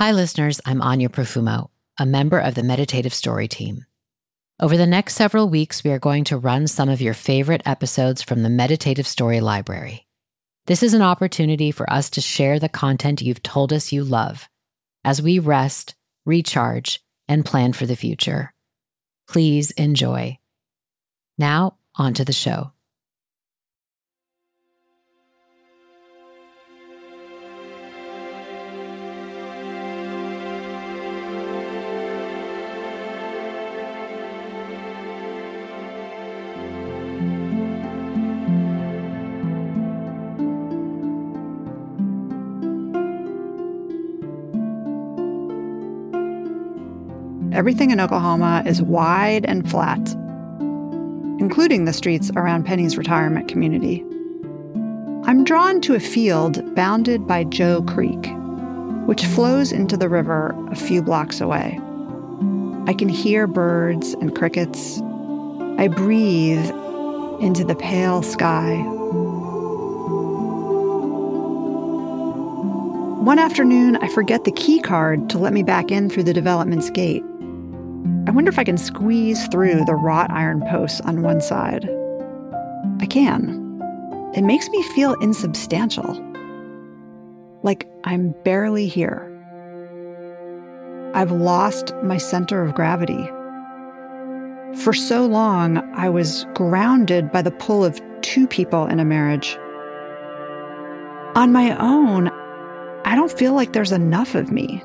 Hi, 0.00 0.12
listeners. 0.12 0.62
I'm 0.64 0.80
Anya 0.80 1.10
Profumo, 1.10 1.68
a 1.98 2.06
member 2.06 2.38
of 2.38 2.54
the 2.54 2.62
Meditative 2.62 3.12
Story 3.12 3.46
team. 3.48 3.84
Over 4.58 4.78
the 4.78 4.86
next 4.86 5.14
several 5.14 5.50
weeks, 5.50 5.84
we 5.84 5.90
are 5.90 5.98
going 5.98 6.24
to 6.24 6.38
run 6.38 6.68
some 6.68 6.88
of 6.88 7.02
your 7.02 7.12
favorite 7.12 7.60
episodes 7.66 8.22
from 8.22 8.42
the 8.42 8.48
Meditative 8.48 9.06
Story 9.06 9.42
Library. 9.42 10.06
This 10.64 10.82
is 10.82 10.94
an 10.94 11.02
opportunity 11.02 11.70
for 11.70 11.92
us 11.92 12.08
to 12.10 12.22
share 12.22 12.58
the 12.58 12.70
content 12.70 13.20
you've 13.20 13.42
told 13.42 13.74
us 13.74 13.92
you 13.92 14.02
love 14.02 14.48
as 15.04 15.20
we 15.20 15.38
rest, 15.38 15.94
recharge, 16.24 17.04
and 17.28 17.44
plan 17.44 17.74
for 17.74 17.84
the 17.84 17.94
future. 17.94 18.54
Please 19.28 19.70
enjoy. 19.72 20.38
Now, 21.36 21.76
on 21.96 22.14
to 22.14 22.24
the 22.24 22.32
show. 22.32 22.72
Everything 47.60 47.90
in 47.90 48.00
Oklahoma 48.00 48.62
is 48.64 48.80
wide 48.80 49.44
and 49.44 49.70
flat, 49.70 50.00
including 51.38 51.84
the 51.84 51.92
streets 51.92 52.30
around 52.34 52.64
Penny's 52.64 52.96
retirement 52.96 53.48
community. 53.48 54.02
I'm 55.24 55.44
drawn 55.44 55.82
to 55.82 55.94
a 55.94 56.00
field 56.00 56.74
bounded 56.74 57.26
by 57.26 57.44
Joe 57.44 57.82
Creek, 57.82 58.32
which 59.04 59.26
flows 59.26 59.72
into 59.72 59.98
the 59.98 60.08
river 60.08 60.54
a 60.70 60.74
few 60.74 61.02
blocks 61.02 61.38
away. 61.42 61.78
I 62.86 62.94
can 62.94 63.10
hear 63.10 63.46
birds 63.46 64.14
and 64.14 64.34
crickets. 64.34 65.02
I 65.76 65.86
breathe 65.86 66.64
into 67.42 67.62
the 67.62 67.76
pale 67.78 68.22
sky. 68.22 68.76
One 73.20 73.38
afternoon, 73.38 73.96
I 73.96 74.08
forget 74.08 74.44
the 74.44 74.52
key 74.52 74.80
card 74.80 75.28
to 75.28 75.36
let 75.36 75.52
me 75.52 75.62
back 75.62 75.90
in 75.90 76.08
through 76.08 76.22
the 76.22 76.32
development's 76.32 76.88
gate. 76.88 77.22
I 78.30 78.32
wonder 78.32 78.48
if 78.48 78.60
I 78.60 78.64
can 78.64 78.78
squeeze 78.78 79.48
through 79.48 79.84
the 79.86 79.96
wrought 79.96 80.30
iron 80.30 80.60
posts 80.70 81.00
on 81.00 81.22
one 81.22 81.40
side. 81.40 81.90
I 83.00 83.06
can. 83.06 83.82
It 84.36 84.42
makes 84.42 84.68
me 84.68 84.84
feel 84.94 85.14
insubstantial. 85.14 86.14
Like 87.64 87.88
I'm 88.04 88.32
barely 88.44 88.86
here. 88.86 89.26
I've 91.12 91.32
lost 91.32 91.92
my 92.04 92.18
center 92.18 92.62
of 92.62 92.72
gravity. 92.72 93.26
For 94.76 94.92
so 94.92 95.26
long, 95.26 95.78
I 95.96 96.08
was 96.08 96.46
grounded 96.54 97.32
by 97.32 97.42
the 97.42 97.50
pull 97.50 97.84
of 97.84 98.00
two 98.20 98.46
people 98.46 98.86
in 98.86 99.00
a 99.00 99.04
marriage. 99.04 99.58
On 101.34 101.50
my 101.50 101.76
own, 101.80 102.28
I 103.04 103.16
don't 103.16 103.32
feel 103.32 103.54
like 103.54 103.72
there's 103.72 103.90
enough 103.90 104.36
of 104.36 104.52
me 104.52 104.80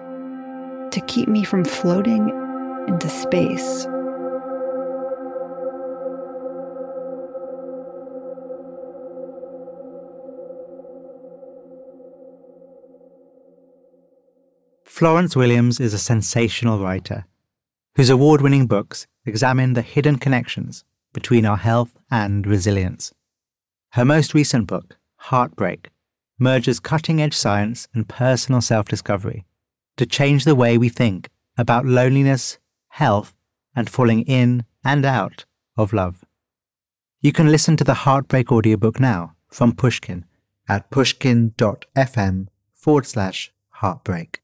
to 0.89 1.03
keep 1.05 1.27
me 1.27 1.43
from 1.43 1.63
floating 1.63 2.41
into 2.87 3.09
space. 3.09 3.87
Florence 14.85 15.35
Williams 15.35 15.79
is 15.79 15.93
a 15.93 15.97
sensational 15.99 16.79
writer 16.79 17.25
whose 17.95 18.09
award 18.09 18.41
winning 18.41 18.65
books 18.65 19.07
examine 19.25 19.73
the 19.73 19.81
hidden 19.81 20.17
connections 20.17 20.85
between 21.13 21.45
our 21.45 21.57
health 21.57 21.97
and 22.09 22.47
resilience. 22.47 23.13
Her 23.91 24.05
most 24.05 24.33
recent 24.33 24.67
book, 24.67 24.97
Heartbreak, 25.17 25.89
merges 26.37 26.79
cutting 26.79 27.21
edge 27.21 27.33
science 27.33 27.87
and 27.93 28.07
personal 28.07 28.61
self 28.61 28.87
discovery 28.87 29.45
to 29.97 30.05
change 30.05 30.43
the 30.43 30.55
way 30.55 30.77
we 30.77 30.89
think 30.89 31.29
about 31.57 31.85
loneliness, 31.85 32.57
health, 32.95 33.35
and 33.75 33.89
falling 33.89 34.21
in 34.21 34.63
and 34.83 35.05
out 35.05 35.43
of 35.75 35.91
love. 35.91 36.23
You 37.19 37.33
can 37.33 37.51
listen 37.51 37.75
to 37.77 37.83
the 37.83 38.05
Heartbreak 38.05 38.51
audiobook 38.53 39.01
now 39.01 39.35
from 39.49 39.75
Pushkin 39.75 40.23
at 40.69 40.89
pushkin.fm 40.91 42.47
forward 42.73 43.05
slash 43.05 43.51
heartbreak. 43.81 44.41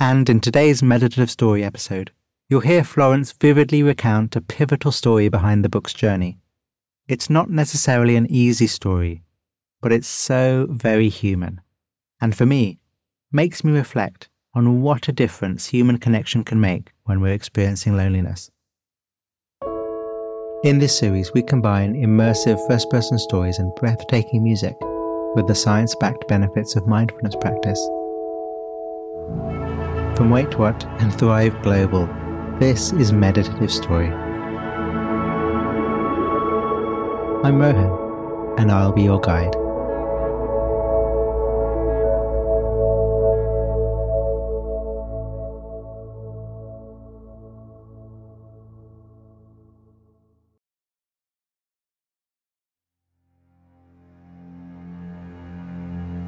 And 0.00 0.28
in 0.28 0.40
today's 0.40 0.82
meditative 0.82 1.30
story 1.30 1.62
episode, 1.62 2.10
you'll 2.48 2.60
hear 2.62 2.82
Florence 2.82 3.30
vividly 3.30 3.84
recount 3.84 4.34
a 4.34 4.40
pivotal 4.40 4.90
story 4.90 5.28
behind 5.28 5.64
the 5.64 5.68
book's 5.68 5.92
journey. 5.92 6.38
It's 7.06 7.30
not 7.30 7.48
necessarily 7.48 8.16
an 8.16 8.26
easy 8.28 8.66
story, 8.66 9.22
but 9.80 9.92
it's 9.92 10.08
so 10.08 10.66
very 10.68 11.08
human. 11.08 11.60
And 12.20 12.36
for 12.36 12.44
me, 12.44 12.80
makes 13.30 13.62
me 13.62 13.72
reflect 13.72 14.28
on 14.54 14.82
what 14.82 15.08
a 15.08 15.12
difference 15.12 15.68
human 15.68 15.98
connection 15.98 16.44
can 16.44 16.60
make 16.60 16.92
when 17.04 17.20
we're 17.20 17.32
experiencing 17.32 17.96
loneliness. 17.96 18.50
In 20.64 20.78
this 20.78 20.96
series, 20.96 21.32
we 21.32 21.42
combine 21.42 21.94
immersive 21.94 22.64
first 22.68 22.88
person 22.90 23.18
stories 23.18 23.58
and 23.58 23.74
breathtaking 23.76 24.44
music 24.44 24.76
with 25.34 25.46
the 25.48 25.54
science 25.54 25.94
backed 25.96 26.28
benefits 26.28 26.76
of 26.76 26.86
mindfulness 26.86 27.34
practice. 27.40 27.80
From 30.16 30.30
Wait 30.30 30.58
What 30.58 30.84
and 31.00 31.12
Thrive 31.12 31.60
Global, 31.62 32.06
this 32.60 32.92
is 32.92 33.12
Meditative 33.12 33.72
Story. 33.72 34.08
I'm 37.42 37.58
Rohan, 37.58 38.56
and 38.60 38.70
I'll 38.70 38.92
be 38.92 39.02
your 39.02 39.20
guide. 39.20 39.56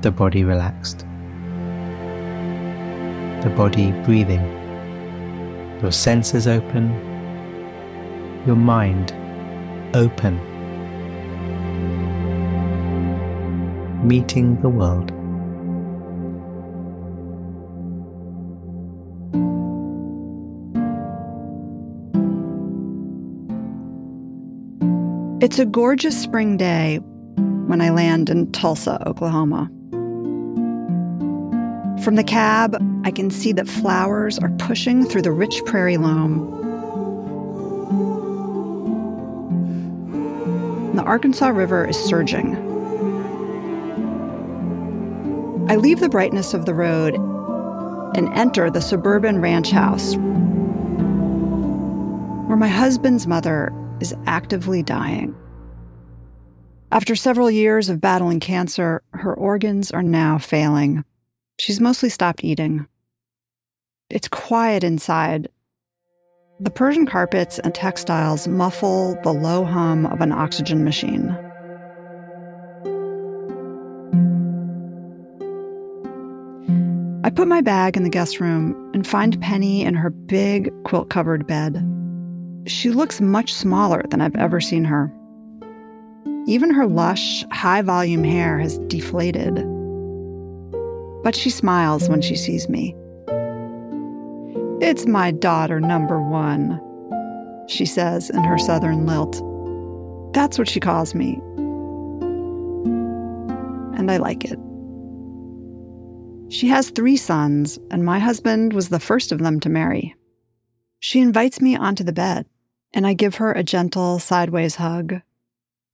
The 0.05 0.11
body 0.11 0.45
relaxed, 0.45 0.99
the 3.43 3.51
body 3.57 3.91
breathing, 4.05 4.43
your 5.81 5.91
senses 5.91 6.47
open, 6.47 6.91
your 8.47 8.55
mind 8.55 9.15
open, 9.95 10.37
meeting 14.07 14.61
the 14.61 14.69
world. 14.69 15.11
It's 25.43 25.59
a 25.59 25.65
gorgeous 25.65 26.23
spring 26.23 26.59
day 26.59 26.99
when 27.69 27.81
I 27.81 27.89
land 27.89 28.29
in 28.29 28.53
Tulsa, 28.53 29.03
Oklahoma. 29.07 29.71
From 32.05 32.17
the 32.17 32.23
cab, 32.23 32.77
I 33.05 33.11
can 33.11 33.31
see 33.31 33.53
that 33.53 33.67
flowers 33.67 34.39
are 34.39 34.51
pushing 34.59 35.07
through 35.07 35.23
the 35.23 35.33
rich 35.33 35.65
prairie 35.65 35.97
loam. 35.97 36.51
The 40.95 41.03
Arkansas 41.03 41.49
River 41.49 41.89
is 41.89 41.97
surging. 41.97 42.57
I 45.71 45.77
leave 45.77 46.01
the 46.01 46.11
brightness 46.11 46.53
of 46.53 46.67
the 46.67 46.75
road 46.75 47.15
and 48.15 48.29
enter 48.35 48.71
the 48.71 48.83
suburban 48.83 49.41
ranch 49.41 49.71
house 49.71 50.15
where 52.47 52.59
my 52.59 52.69
husband's 52.69 53.27
mother 53.27 53.73
is 54.01 54.15
actively 54.27 54.83
dying. 54.83 55.35
After 56.93 57.17
several 57.17 57.51
years 57.51 57.89
of 57.89 58.03
battling 58.03 58.41
cancer, 58.41 59.03
her 59.13 59.33
organs 59.33 59.91
are 59.91 60.03
now 60.03 60.37
failing. 60.37 61.03
She's 61.59 61.81
mostly 61.81 62.09
stopped 62.09 62.43
eating. 62.43 62.87
It's 64.11 64.29
quiet 64.29 64.83
inside. 64.83 65.49
The 66.61 66.71
Persian 66.71 67.07
carpets 67.07 67.59
and 67.59 67.75
textiles 67.75 68.49
muffle 68.49 69.17
the 69.23 69.33
low 69.33 69.65
hum 69.65 70.07
of 70.07 70.21
an 70.21 70.33
oxygen 70.33 70.85
machine. 70.85 71.31
I 77.25 77.31
put 77.31 77.49
my 77.49 77.61
bag 77.61 77.97
in 77.97 78.03
the 78.03 78.11
guest 78.11 78.41
room 78.41 78.91
and 78.93 79.07
find 79.07 79.41
Penny 79.41 79.83
in 79.83 79.95
her 79.95 80.11
big 80.11 80.71
quilt 80.85 81.09
covered 81.09 81.47
bed. 81.47 81.83
She 82.67 82.91
looks 82.91 83.21
much 83.21 83.53
smaller 83.53 84.03
than 84.11 84.21
I've 84.21 84.37
ever 84.37 84.61
seen 84.61 84.85
her. 84.85 85.13
Even 86.47 86.71
her 86.75 86.87
lush, 86.87 87.45
high 87.51 87.83
volume 87.83 88.25
hair 88.25 88.59
has 88.59 88.79
deflated 88.89 89.74
but 91.25 91.35
she 91.35 91.49
smiles 91.51 92.09
when 92.09 92.21
she 92.21 92.37
sees 92.37 92.69
me. 92.69 92.95
It's 94.81 95.07
my 95.07 95.31
daughter, 95.31 95.81
number 95.81 96.21
one, 96.21 96.79
she 97.67 97.87
says 97.87 98.29
in 98.29 98.45
her 98.45 98.59
southern 98.59 99.07
lilt. 99.07 99.43
That's 100.35 100.59
what 100.59 100.69
she 100.69 100.81
calls 100.81 101.15
me. 101.15 101.41
And 103.97 104.11
I 104.11 104.19
like 104.19 104.45
it. 104.45 104.59
She 106.53 106.69
has 106.69 106.91
three 106.91 107.17
sons, 107.17 107.79
and 107.91 108.05
my 108.05 108.19
husband 108.19 108.75
was 108.75 108.91
the 108.91 109.01
first 109.01 109.33
of 109.33 109.39
them 109.39 109.61
to 109.61 109.71
marry. 109.71 110.15
She 110.99 111.21
invites 111.21 111.61
me 111.61 111.75
onto 111.75 112.05
the 112.05 112.13
bed, 112.13 112.45
and 112.93 113.07
I 113.07 113.15
give 113.15 113.37
her 113.37 113.53
a 113.53 113.63
gentle 113.63 114.19
sideways 114.19 114.75
hug. 114.75 115.23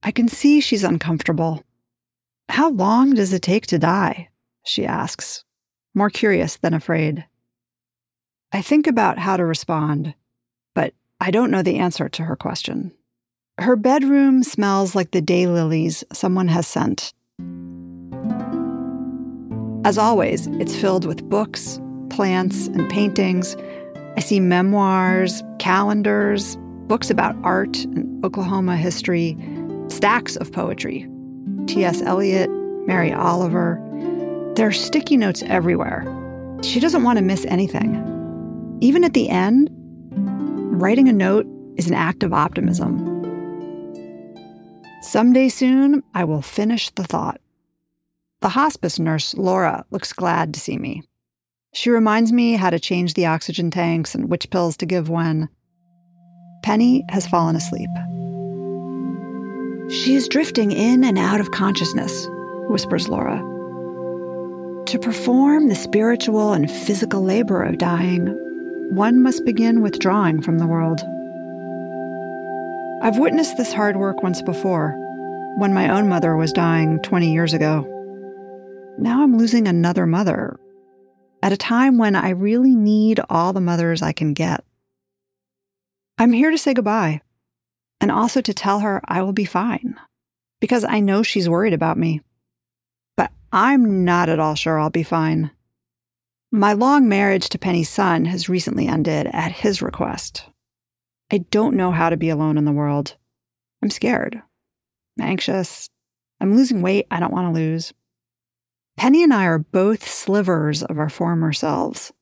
I 0.02 0.10
can 0.10 0.26
see 0.26 0.60
she's 0.60 0.82
uncomfortable. 0.82 1.62
How 2.48 2.70
long 2.70 3.14
does 3.14 3.32
it 3.32 3.42
take 3.42 3.68
to 3.68 3.78
die? 3.78 4.29
She 4.64 4.86
asks, 4.86 5.44
more 5.94 6.10
curious 6.10 6.56
than 6.56 6.74
afraid. 6.74 7.26
I 8.52 8.62
think 8.62 8.86
about 8.86 9.18
how 9.18 9.36
to 9.36 9.44
respond, 9.44 10.14
but 10.74 10.94
I 11.20 11.30
don't 11.30 11.50
know 11.50 11.62
the 11.62 11.78
answer 11.78 12.08
to 12.08 12.24
her 12.24 12.36
question. 12.36 12.92
Her 13.58 13.76
bedroom 13.76 14.42
smells 14.42 14.94
like 14.94 15.10
the 15.10 15.22
daylilies 15.22 16.02
someone 16.12 16.48
has 16.48 16.66
sent. 16.66 17.12
As 19.84 19.98
always, 19.98 20.46
it's 20.58 20.76
filled 20.76 21.04
with 21.04 21.28
books, 21.28 21.80
plants, 22.10 22.66
and 22.68 22.88
paintings. 22.90 23.56
I 24.16 24.20
see 24.20 24.40
memoirs, 24.40 25.42
calendars, 25.58 26.56
books 26.86 27.10
about 27.10 27.36
art 27.44 27.84
and 27.84 28.24
Oklahoma 28.24 28.76
history, 28.76 29.36
stacks 29.88 30.36
of 30.36 30.52
poetry. 30.52 31.08
T.S. 31.66 32.02
Eliot, 32.02 32.50
Mary 32.86 33.12
Oliver. 33.12 33.78
There 34.60 34.68
are 34.68 34.72
sticky 34.72 35.16
notes 35.16 35.42
everywhere. 35.46 36.04
She 36.62 36.80
doesn't 36.80 37.02
want 37.02 37.16
to 37.16 37.24
miss 37.24 37.46
anything. 37.46 37.96
Even 38.82 39.04
at 39.04 39.14
the 39.14 39.30
end, 39.30 39.70
writing 40.12 41.08
a 41.08 41.14
note 41.14 41.46
is 41.76 41.88
an 41.88 41.94
act 41.94 42.22
of 42.22 42.34
optimism. 42.34 42.98
Someday 45.00 45.48
soon, 45.48 46.02
I 46.12 46.24
will 46.24 46.42
finish 46.42 46.90
the 46.90 47.04
thought. 47.04 47.40
The 48.42 48.50
hospice 48.50 48.98
nurse, 48.98 49.34
Laura, 49.34 49.86
looks 49.90 50.12
glad 50.12 50.52
to 50.52 50.60
see 50.60 50.76
me. 50.76 51.04
She 51.72 51.88
reminds 51.88 52.30
me 52.30 52.52
how 52.52 52.68
to 52.68 52.78
change 52.78 53.14
the 53.14 53.24
oxygen 53.24 53.70
tanks 53.70 54.14
and 54.14 54.28
which 54.28 54.50
pills 54.50 54.76
to 54.76 54.84
give 54.84 55.08
when. 55.08 55.48
Penny 56.62 57.02
has 57.08 57.26
fallen 57.26 57.56
asleep. 57.56 57.88
She 59.90 60.16
is 60.16 60.28
drifting 60.28 60.70
in 60.70 61.02
and 61.02 61.16
out 61.16 61.40
of 61.40 61.50
consciousness, 61.50 62.28
whispers 62.68 63.08
Laura. 63.08 63.49
To 64.90 64.98
perform 64.98 65.68
the 65.68 65.76
spiritual 65.76 66.52
and 66.52 66.68
physical 66.68 67.22
labor 67.22 67.62
of 67.62 67.78
dying, 67.78 68.26
one 68.90 69.22
must 69.22 69.44
begin 69.44 69.82
withdrawing 69.82 70.42
from 70.42 70.58
the 70.58 70.66
world. 70.66 70.98
I've 73.00 73.16
witnessed 73.16 73.56
this 73.56 73.72
hard 73.72 73.98
work 73.98 74.24
once 74.24 74.42
before, 74.42 74.96
when 75.58 75.72
my 75.72 75.88
own 75.90 76.08
mother 76.08 76.34
was 76.34 76.52
dying 76.52 76.98
20 77.02 77.32
years 77.32 77.54
ago. 77.54 77.86
Now 78.98 79.22
I'm 79.22 79.38
losing 79.38 79.68
another 79.68 80.06
mother 80.06 80.58
at 81.40 81.52
a 81.52 81.56
time 81.56 81.96
when 81.96 82.16
I 82.16 82.30
really 82.30 82.74
need 82.74 83.20
all 83.30 83.52
the 83.52 83.60
mothers 83.60 84.02
I 84.02 84.10
can 84.10 84.32
get. 84.32 84.64
I'm 86.18 86.32
here 86.32 86.50
to 86.50 86.58
say 86.58 86.74
goodbye 86.74 87.20
and 88.00 88.10
also 88.10 88.40
to 88.40 88.52
tell 88.52 88.80
her 88.80 89.00
I 89.04 89.22
will 89.22 89.32
be 89.32 89.44
fine 89.44 89.94
because 90.58 90.82
I 90.82 90.98
know 90.98 91.22
she's 91.22 91.48
worried 91.48 91.74
about 91.74 91.96
me. 91.96 92.22
I'm 93.52 94.04
not 94.04 94.28
at 94.28 94.38
all 94.38 94.54
sure 94.54 94.78
I'll 94.78 94.90
be 94.90 95.02
fine. 95.02 95.50
My 96.52 96.72
long 96.72 97.08
marriage 97.08 97.48
to 97.50 97.58
Penny's 97.58 97.88
son 97.88 98.24
has 98.24 98.48
recently 98.48 98.86
ended 98.86 99.28
at 99.32 99.52
his 99.52 99.82
request. 99.82 100.44
I 101.32 101.38
don't 101.38 101.76
know 101.76 101.90
how 101.90 102.10
to 102.10 102.16
be 102.16 102.28
alone 102.28 102.58
in 102.58 102.64
the 102.64 102.72
world. 102.72 103.16
I'm 103.82 103.90
scared, 103.90 104.42
I'm 105.18 105.26
anxious. 105.26 105.88
I'm 106.40 106.56
losing 106.56 106.80
weight 106.82 107.06
I 107.10 107.20
don't 107.20 107.32
want 107.32 107.54
to 107.54 107.60
lose. 107.60 107.92
Penny 108.96 109.22
and 109.22 109.32
I 109.32 109.44
are 109.44 109.58
both 109.58 110.08
slivers 110.08 110.82
of 110.82 110.98
our 110.98 111.08
former 111.08 111.52
selves. 111.52 112.12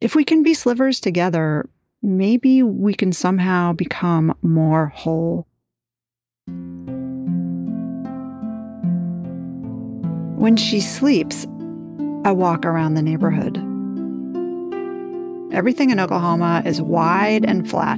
If 0.00 0.14
we 0.14 0.24
can 0.24 0.42
be 0.42 0.54
slivers 0.54 1.00
together, 1.00 1.68
maybe 2.02 2.62
we 2.62 2.94
can 2.94 3.12
somehow 3.12 3.72
become 3.72 4.36
more 4.42 4.88
whole. 4.88 5.46
When 10.44 10.58
she 10.58 10.82
sleeps, 10.82 11.46
I 12.26 12.32
walk 12.32 12.66
around 12.66 12.92
the 12.92 13.02
neighborhood. 13.02 13.56
Everything 15.54 15.88
in 15.88 15.98
Oklahoma 15.98 16.62
is 16.66 16.82
wide 16.82 17.46
and 17.46 17.66
flat, 17.66 17.96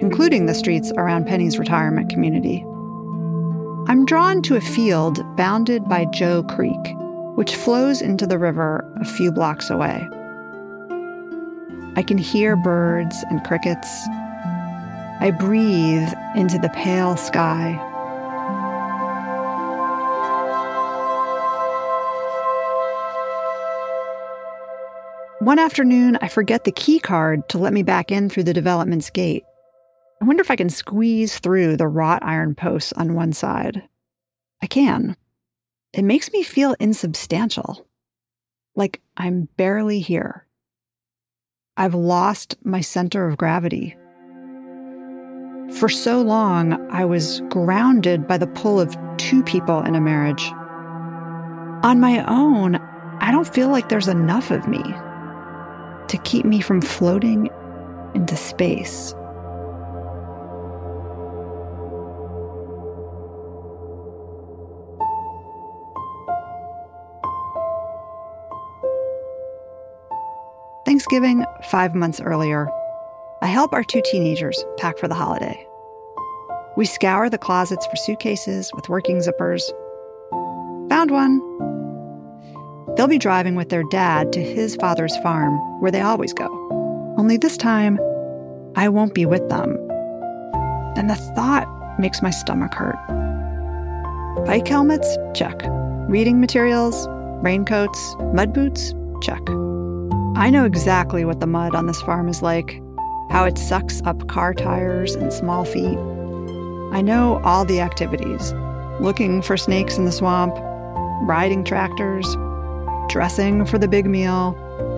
including 0.00 0.46
the 0.46 0.52
streets 0.52 0.90
around 0.96 1.28
Penny's 1.28 1.60
retirement 1.60 2.10
community. 2.10 2.64
I'm 3.86 4.04
drawn 4.04 4.42
to 4.42 4.56
a 4.56 4.60
field 4.60 5.20
bounded 5.36 5.88
by 5.88 6.06
Joe 6.06 6.42
Creek, 6.42 6.96
which 7.36 7.54
flows 7.54 8.02
into 8.02 8.26
the 8.26 8.40
river 8.40 8.84
a 9.00 9.04
few 9.04 9.30
blocks 9.30 9.70
away. 9.70 10.04
I 11.94 12.02
can 12.02 12.18
hear 12.18 12.56
birds 12.56 13.16
and 13.30 13.44
crickets. 13.44 14.08
I 15.20 15.30
breathe 15.38 16.12
into 16.34 16.58
the 16.58 16.72
pale 16.74 17.16
sky. 17.16 17.92
One 25.44 25.58
afternoon, 25.58 26.16
I 26.22 26.28
forget 26.28 26.64
the 26.64 26.72
key 26.72 26.98
card 26.98 27.50
to 27.50 27.58
let 27.58 27.74
me 27.74 27.82
back 27.82 28.10
in 28.10 28.30
through 28.30 28.44
the 28.44 28.54
development's 28.54 29.10
gate. 29.10 29.44
I 30.22 30.24
wonder 30.24 30.40
if 30.40 30.50
I 30.50 30.56
can 30.56 30.70
squeeze 30.70 31.38
through 31.38 31.76
the 31.76 31.86
wrought 31.86 32.24
iron 32.24 32.54
posts 32.54 32.94
on 32.94 33.12
one 33.12 33.34
side. 33.34 33.82
I 34.62 34.66
can. 34.66 35.18
It 35.92 36.00
makes 36.00 36.32
me 36.32 36.44
feel 36.44 36.74
insubstantial, 36.80 37.86
like 38.74 39.02
I'm 39.18 39.50
barely 39.58 40.00
here. 40.00 40.46
I've 41.76 41.94
lost 41.94 42.56
my 42.64 42.80
center 42.80 43.28
of 43.28 43.36
gravity. 43.36 43.98
For 45.74 45.90
so 45.90 46.22
long, 46.22 46.90
I 46.90 47.04
was 47.04 47.42
grounded 47.50 48.26
by 48.26 48.38
the 48.38 48.46
pull 48.46 48.80
of 48.80 48.96
two 49.18 49.42
people 49.42 49.82
in 49.82 49.94
a 49.94 50.00
marriage. 50.00 50.50
On 51.84 52.00
my 52.00 52.24
own, 52.26 52.76
I 53.20 53.30
don't 53.30 53.52
feel 53.52 53.68
like 53.68 53.90
there's 53.90 54.08
enough 54.08 54.50
of 54.50 54.66
me 54.66 54.82
to 56.14 56.20
keep 56.22 56.44
me 56.44 56.60
from 56.60 56.80
floating 56.80 57.50
into 58.14 58.36
space. 58.36 59.12
Thanksgiving, 70.86 71.44
five 71.64 71.96
months 71.96 72.20
earlier, 72.20 72.68
I 73.42 73.46
help 73.46 73.72
our 73.72 73.82
two 73.82 74.00
teenagers 74.04 74.64
pack 74.76 74.98
for 74.98 75.08
the 75.08 75.14
holiday. 75.14 75.66
We 76.76 76.84
scour 76.84 77.28
the 77.28 77.38
closets 77.38 77.86
for 77.86 77.96
suitcases 77.96 78.70
with 78.74 78.88
working 78.88 79.18
zippers. 79.18 79.62
Found 80.90 81.10
one. 81.10 81.83
They'll 82.96 83.08
be 83.08 83.18
driving 83.18 83.56
with 83.56 83.70
their 83.70 83.82
dad 83.90 84.32
to 84.34 84.40
his 84.40 84.76
father's 84.76 85.16
farm, 85.18 85.58
where 85.80 85.90
they 85.90 86.00
always 86.00 86.32
go. 86.32 86.46
Only 87.18 87.36
this 87.36 87.56
time, 87.56 87.98
I 88.76 88.88
won't 88.88 89.14
be 89.14 89.26
with 89.26 89.48
them. 89.48 89.76
And 90.96 91.10
the 91.10 91.16
thought 91.34 91.68
makes 91.98 92.22
my 92.22 92.30
stomach 92.30 92.72
hurt. 92.74 92.96
Bike 94.46 94.68
helmets? 94.68 95.16
Check. 95.34 95.60
Reading 96.08 96.40
materials? 96.40 97.08
Raincoats? 97.42 98.16
Mud 98.32 98.52
boots? 98.52 98.94
Check. 99.22 99.42
I 100.36 100.50
know 100.50 100.64
exactly 100.64 101.24
what 101.24 101.40
the 101.40 101.46
mud 101.46 101.74
on 101.74 101.86
this 101.86 102.02
farm 102.02 102.28
is 102.28 102.42
like, 102.42 102.80
how 103.30 103.44
it 103.44 103.58
sucks 103.58 104.02
up 104.02 104.28
car 104.28 104.54
tires 104.54 105.14
and 105.14 105.32
small 105.32 105.64
feet. 105.64 105.98
I 106.92 107.00
know 107.00 107.40
all 107.44 107.64
the 107.64 107.80
activities 107.80 108.52
looking 109.00 109.42
for 109.42 109.56
snakes 109.56 109.96
in 109.96 110.04
the 110.04 110.12
swamp, 110.12 110.54
riding 111.22 111.64
tractors, 111.64 112.36
dressing 113.08 113.64
for 113.64 113.78
the 113.78 113.88
big 113.88 114.06
meal, 114.06 114.56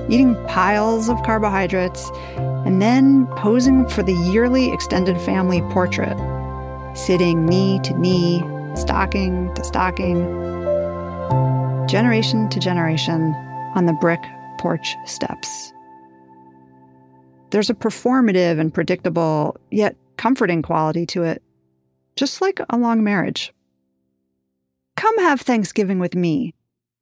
eating 0.09 0.35
piles 0.47 1.09
of 1.09 1.23
carbohydrates, 1.23 2.11
and 2.37 2.81
then 2.83 3.27
posing 3.37 3.89
for 3.89 4.03
the 4.03 4.15
yearly 4.15 4.73
extended 4.73 5.21
family 5.21 5.61
portrait, 5.73 6.17
sitting 6.97 7.47
knee 7.47 7.81
to 7.85 7.97
knee, 7.99 8.43
stocking 8.75 9.55
to 9.55 9.65
stocking, 9.65 10.25
generation 11.89 12.49
to 12.49 12.59
generation 12.59 13.33
on 13.75 13.87
the 13.87 13.93
brick 13.95 14.21
porch 14.59 14.95
steps. 15.05 15.73
There's 17.51 17.71
a 17.71 17.75
performative 17.75 18.59
and 18.59 18.75
predictable, 18.75 19.57
yet 19.71 19.97
comforting 20.17 20.63
quality 20.63 21.07
to 21.07 21.23
it, 21.23 21.43
just 22.17 22.41
like 22.41 22.61
a 22.69 22.77
long 22.77 23.05
marriage. 23.05 23.53
Come 24.97 25.17
have 25.19 25.41
Thanksgiving 25.41 25.99
with 25.99 26.15
me, 26.15 26.55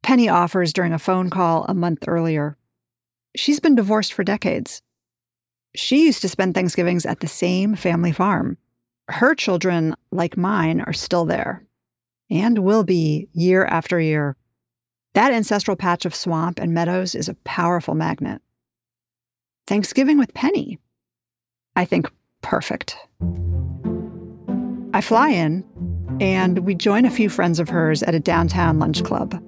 Penny 0.04 0.28
offers 0.28 0.74
during 0.74 0.92
a 0.92 0.98
phone 0.98 1.30
call 1.30 1.64
a 1.64 1.72
month 1.72 2.04
earlier. 2.06 2.58
She's 3.34 3.58
been 3.58 3.74
divorced 3.74 4.12
for 4.12 4.22
decades. 4.22 4.82
She 5.74 6.04
used 6.04 6.20
to 6.20 6.28
spend 6.28 6.54
Thanksgivings 6.54 7.06
at 7.06 7.20
the 7.20 7.26
same 7.26 7.74
family 7.74 8.12
farm. 8.12 8.58
Her 9.08 9.34
children, 9.34 9.96
like 10.12 10.36
mine, 10.36 10.82
are 10.82 10.92
still 10.92 11.24
there 11.24 11.64
and 12.30 12.58
will 12.58 12.84
be 12.84 13.28
year 13.32 13.64
after 13.64 13.98
year. 13.98 14.36
That 15.14 15.32
ancestral 15.32 15.76
patch 15.76 16.04
of 16.04 16.14
swamp 16.14 16.58
and 16.60 16.74
meadows 16.74 17.14
is 17.14 17.30
a 17.30 17.36
powerful 17.44 17.94
magnet. 17.94 18.42
Thanksgiving 19.66 20.18
with 20.18 20.34
Penny. 20.34 20.78
I 21.76 21.86
think 21.86 22.12
perfect. 22.42 22.98
I 24.92 25.00
fly 25.00 25.30
in, 25.30 25.64
and 26.20 26.58
we 26.58 26.74
join 26.74 27.06
a 27.06 27.10
few 27.10 27.30
friends 27.30 27.58
of 27.58 27.70
hers 27.70 28.02
at 28.02 28.14
a 28.14 28.20
downtown 28.20 28.78
lunch 28.78 29.02
club. 29.02 29.40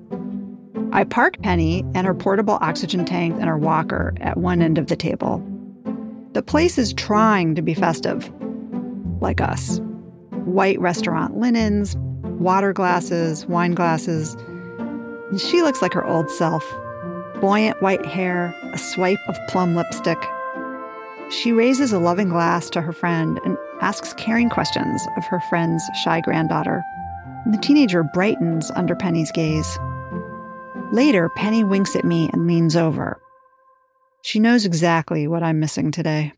I 0.97 1.05
park 1.05 1.43
Penny 1.43 1.85
and 1.95 2.07
her 2.07 2.15
portable 2.15 2.57
oxygen 2.63 3.05
tank 3.05 3.35
and 3.35 3.45
her 3.45 3.59
walker 3.59 4.15
at 4.23 4.39
one 4.39 4.63
end 4.63 4.79
of 4.79 4.87
the 4.87 4.97
table. 4.97 5.45
The 6.33 6.43
place 6.43 6.79
is 6.79 6.95
trying 6.95 7.55
to 7.55 7.61
be 7.61 7.75
festive, 7.75 8.33
like 9.21 9.43
us. 9.43 9.79
White 10.47 10.81
restaurant 10.81 11.37
linens, 11.37 11.97
water 12.23 12.73
glasses, 12.73 13.45
wine 13.45 13.75
glasses. 13.75 14.37
And 15.29 15.39
she 15.39 15.61
looks 15.61 15.83
like 15.83 15.93
her 15.93 16.07
old 16.07 16.31
self 16.31 16.65
buoyant 17.43 17.83
white 17.83 18.07
hair, 18.07 18.57
a 18.73 18.79
swipe 18.79 19.21
of 19.29 19.37
plum 19.49 19.77
lipstick. 19.77 20.19
She 21.29 21.53
raises 21.53 21.93
a 21.93 21.99
loving 21.99 22.31
glass 22.31 22.71
to 22.71 22.81
her 22.81 22.95
friend 22.95 23.39
and 23.45 23.59
asks 23.83 24.15
caring 24.15 24.49
questions 24.49 25.03
of 25.19 25.27
her 25.27 25.41
friend's 25.51 25.85
shy 26.03 26.23
granddaughter. 26.23 26.83
The 27.53 27.59
teenager 27.59 28.03
brightens 28.03 28.71
under 28.71 28.97
Penny's 28.97 29.31
gaze. 29.31 29.79
Later, 30.93 31.29
Penny 31.31 31.65
winks 31.65 31.97
at 31.97 32.05
me 32.05 32.31
and 32.33 32.47
leans 32.47 32.77
over. 32.77 33.21
She 34.23 34.39
knows 34.39 34.65
exactly 34.65 35.27
what 35.27 35.43
I'm 35.43 35.61
missing 35.61 35.91
today. 35.91 36.33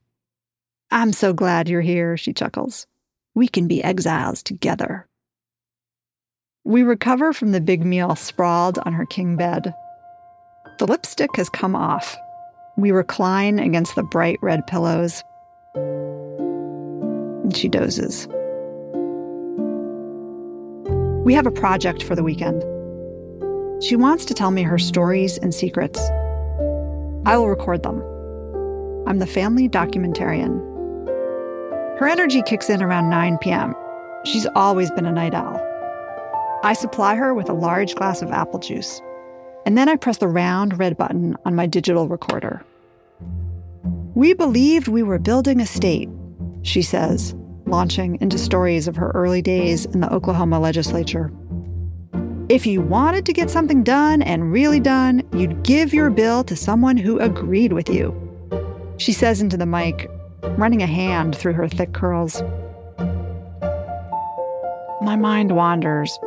I'm 0.91 1.13
so 1.13 1.33
glad 1.33 1.69
you're 1.69 1.83
here, 1.83 2.17
she 2.17 2.33
chuckles. 2.33 2.87
We 3.35 3.47
can 3.47 3.69
be 3.69 3.83
exiles 3.83 4.43
together. 4.43 5.07
We 6.65 6.83
recover 6.83 7.33
from 7.33 7.53
the 7.53 7.61
big 7.61 7.85
meal 7.85 8.17
sprawled 8.17 8.79
on 8.81 8.93
her 8.95 9.07
king 9.07 9.37
bed. 9.37 9.75
The 10.79 10.87
lipstick 10.87 11.37
has 11.37 11.49
come 11.49 11.75
off. 11.77 12.17
We 12.77 12.91
recline 12.91 13.59
against 13.59 13.97
the 13.97 14.03
bright 14.03 14.39
red 14.43 14.67
pillows. 14.67 15.23
And 17.45 17.57
she 17.57 17.69
dozes. 17.69 18.29
We 21.25 21.35
have 21.35 21.47
a 21.47 21.51
project 21.51 22.03
for 22.03 22.15
the 22.15 22.23
weekend. 22.23 22.65
She 23.81 23.95
wants 23.95 24.25
to 24.25 24.35
tell 24.35 24.51
me 24.51 24.65
her 24.65 24.79
stories 24.79 25.39
and 25.39 25.55
secrets. 25.55 26.01
I 27.27 27.37
will 27.37 27.49
record 27.49 27.85
them. 27.85 28.03
I'm 29.07 29.21
the 29.21 29.27
family 29.27 29.69
documentarian. 29.69 30.59
Her 31.99 32.09
energy 32.09 32.43
kicks 32.43 32.69
in 32.69 32.83
around 32.83 33.09
9 33.09 33.39
p.m. 33.39 33.75
She's 34.25 34.47
always 34.57 34.91
been 34.91 35.07
a 35.07 35.13
night 35.13 35.33
owl. 35.33 35.65
I 36.65 36.73
supply 36.73 37.15
her 37.15 37.33
with 37.35 37.49
a 37.49 37.55
large 37.55 37.95
glass 37.95 38.21
of 38.21 38.33
apple 38.33 38.59
juice, 38.59 39.01
and 39.65 39.79
then 39.79 39.89
I 39.89 39.95
press 39.95 40.19
the 40.19 40.27
round 40.27 40.79
red 40.79 40.97
button 40.97 41.37
on 41.45 41.55
my 41.55 41.67
digital 41.67 42.09
recorder. 42.09 42.65
We 44.17 44.35
believed 44.35 44.89
we 44.89 45.05
were 45.05 45.21
building 45.21 45.61
a 45.61 45.67
state, 45.67 46.09
she 46.63 46.83
says, 46.83 47.35
launching 47.67 48.19
into 48.21 48.39
stories 48.39 48.89
of 48.89 48.97
her 48.97 49.13
early 49.15 49.41
days 49.41 49.85
in 49.87 50.01
the 50.01 50.13
Oklahoma 50.13 50.59
legislature. 50.59 51.31
If 52.49 52.67
you 52.67 52.81
wanted 52.81 53.27
to 53.27 53.35
get 53.35 53.51
something 53.51 53.85
done 53.85 54.23
and 54.23 54.51
really 54.51 54.81
done, 54.81 55.23
you'd 55.35 55.63
give 55.63 55.93
your 55.93 56.09
bill 56.09 56.43
to 56.45 56.57
someone 56.57 56.97
who 56.97 57.19
agreed 57.19 57.75
with 57.75 57.91
you. 57.91 58.15
She 58.97 59.13
says 59.13 59.43
into 59.43 59.59
the 59.59 59.67
mic, 59.67 60.11
running 60.57 60.83
a 60.83 60.87
hand 60.87 61.37
through 61.37 61.53
her 61.53 61.69
thick 61.69 61.93
curls. 61.93 62.43
My 65.03 65.15
mind 65.15 65.55
wanders. 65.55 66.19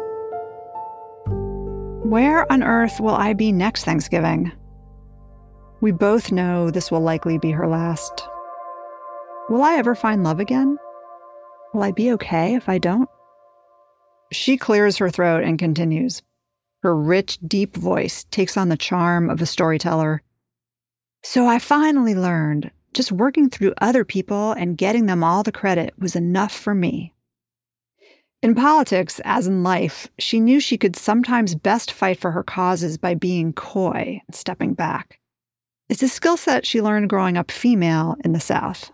Where 2.06 2.50
on 2.52 2.62
earth 2.62 3.00
will 3.00 3.16
I 3.16 3.34
be 3.34 3.52
next 3.52 3.84
Thanksgiving? 3.84 4.52
We 5.82 5.92
both 5.92 6.32
know 6.32 6.70
this 6.70 6.92
will 6.92 7.02
likely 7.02 7.40
be 7.40 7.50
her 7.50 7.68
last. 7.68 8.28
Will 9.50 9.64
I 9.64 9.74
ever 9.74 9.96
find 9.96 10.24
love 10.24 10.40
again? 10.40 10.78
Will 11.74 11.82
I 11.82 11.92
be 11.92 12.12
okay 12.12 12.54
if 12.54 12.70
I 12.70 12.78
don't? 12.78 13.10
She 14.32 14.58
clears 14.58 14.98
her 14.98 15.10
throat 15.10 15.44
and 15.44 15.60
continues. 15.60 16.22
Her 16.84 16.96
rich, 16.96 17.38
deep 17.46 17.76
voice 17.76 18.24
takes 18.32 18.58
on 18.58 18.70
the 18.70 18.78
charm 18.78 19.30
of 19.30 19.42
a 19.42 19.46
storyteller. 19.46 20.22
So 21.24 21.46
I 21.46 21.60
finally 21.60 22.16
learned 22.16 22.72
just 22.94 23.12
working 23.12 23.50
through 23.50 23.74
other 23.80 24.04
people 24.04 24.52
and 24.54 24.78
getting 24.78 25.06
them 25.06 25.24
all 25.24 25.44
the 25.44 25.52
credit 25.52 25.94
was 25.98 26.16
enough 26.16 26.52
for 26.52 26.74
me. 26.74 27.14
In 28.42 28.56
politics, 28.56 29.22
as 29.24 29.46
in 29.46 29.64
life, 29.64 30.08
she 30.18 30.40
knew 30.40 30.60
she 30.60 30.78
could 30.78 30.96
sometimes 30.96 31.54
best 31.54 31.92
fight 31.92 32.20
for 32.20 32.32
her 32.32 32.44
causes 32.44 32.98
by 32.98 33.14
being 33.14 33.54
coy 33.54 34.22
and 34.28 34.36
stepping 34.36 34.74
back. 34.74 35.20
It's 35.90 36.02
a 36.02 36.08
skill 36.08 36.38
set 36.38 36.66
she 36.66 36.82
learned 36.82 37.10
growing 37.10 37.38
up 37.38 37.52
female 37.52 38.16
in 38.24 38.32
the 38.32 38.40
South. 38.40 38.92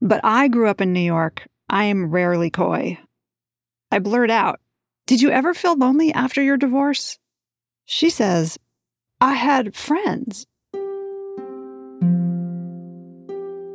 But 0.00 0.20
I 0.24 0.48
grew 0.48 0.66
up 0.68 0.80
in 0.80 0.92
New 0.92 1.00
York. 1.00 1.46
I 1.68 1.84
am 1.84 2.10
rarely 2.10 2.50
coy. 2.50 2.98
I 3.92 3.98
blurt 3.98 4.30
out, 4.30 4.60
Did 5.06 5.20
you 5.20 5.30
ever 5.30 5.54
feel 5.54 5.76
lonely 5.76 6.12
after 6.12 6.42
your 6.42 6.56
divorce? 6.56 7.18
She 7.86 8.08
says, 8.10 8.58
I 9.20 9.34
had 9.34 9.74
friends 9.74 10.46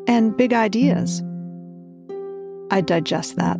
and 0.07 0.35
big 0.37 0.53
ideas. 0.53 1.21
I 2.71 2.81
digest 2.81 3.35
that. 3.35 3.59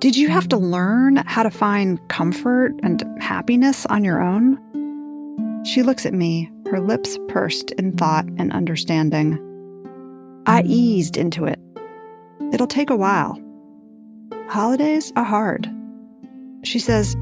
Did 0.00 0.16
you 0.16 0.28
have 0.28 0.48
to 0.48 0.56
learn 0.56 1.16
how 1.16 1.42
to 1.42 1.50
find 1.50 2.00
comfort 2.08 2.72
and 2.82 3.04
happiness 3.20 3.86
on 3.86 4.02
your 4.02 4.20
own? 4.20 4.58
She 5.64 5.82
looks 5.82 6.06
at 6.06 6.14
me, 6.14 6.50
her 6.70 6.80
lips 6.80 7.18
pursed 7.28 7.70
in 7.72 7.96
thought 7.96 8.24
and 8.38 8.52
understanding. 8.52 9.38
I 10.46 10.62
eased 10.62 11.16
into 11.16 11.44
it. 11.44 11.60
It'll 12.52 12.66
take 12.66 12.90
a 12.90 12.96
while. 12.96 13.38
Holidays 14.50 15.12
are 15.14 15.22
hard. 15.22 15.72
She 16.64 16.80
says, 16.80 17.16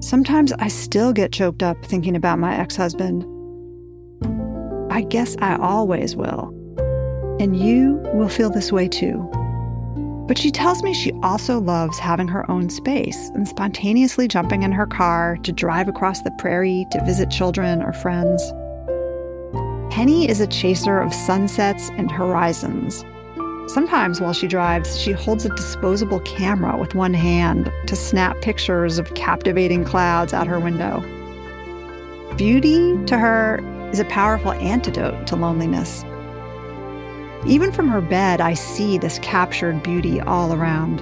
Sometimes 0.00 0.52
I 0.54 0.66
still 0.66 1.12
get 1.12 1.30
choked 1.30 1.62
up 1.62 1.76
thinking 1.84 2.16
about 2.16 2.40
my 2.40 2.56
ex 2.58 2.74
husband. 2.74 3.24
I 4.90 5.02
guess 5.02 5.36
I 5.38 5.54
always 5.54 6.16
will. 6.16 6.48
And 7.38 7.56
you 7.56 8.00
will 8.14 8.28
feel 8.28 8.50
this 8.50 8.72
way 8.72 8.88
too. 8.88 9.30
But 10.26 10.36
she 10.36 10.50
tells 10.50 10.82
me 10.82 10.92
she 10.92 11.12
also 11.22 11.60
loves 11.60 12.00
having 12.00 12.26
her 12.26 12.50
own 12.50 12.68
space 12.68 13.30
and 13.36 13.46
spontaneously 13.46 14.26
jumping 14.26 14.64
in 14.64 14.72
her 14.72 14.86
car 14.86 15.36
to 15.44 15.52
drive 15.52 15.86
across 15.86 16.22
the 16.22 16.34
prairie 16.38 16.86
to 16.90 17.04
visit 17.04 17.30
children 17.30 17.84
or 17.84 17.92
friends. 17.92 18.42
Penny 19.94 20.28
is 20.28 20.40
a 20.40 20.46
chaser 20.48 20.98
of 20.98 21.14
sunsets 21.14 21.90
and 21.90 22.10
horizons. 22.10 23.04
Sometimes 23.66 24.20
while 24.20 24.34
she 24.34 24.46
drives, 24.46 24.98
she 25.00 25.12
holds 25.12 25.46
a 25.46 25.48
disposable 25.48 26.20
camera 26.20 26.76
with 26.76 26.94
one 26.94 27.14
hand 27.14 27.72
to 27.86 27.96
snap 27.96 28.40
pictures 28.42 28.98
of 28.98 29.14
captivating 29.14 29.84
clouds 29.84 30.34
out 30.34 30.46
her 30.46 30.60
window. 30.60 31.00
Beauty, 32.36 33.02
to 33.06 33.16
her, 33.16 33.60
is 33.90 34.00
a 34.00 34.04
powerful 34.04 34.52
antidote 34.52 35.26
to 35.28 35.36
loneliness. 35.36 36.04
Even 37.46 37.72
from 37.72 37.88
her 37.88 38.02
bed, 38.02 38.40
I 38.40 38.54
see 38.54 38.98
this 38.98 39.18
captured 39.20 39.82
beauty 39.82 40.20
all 40.20 40.52
around. 40.52 41.00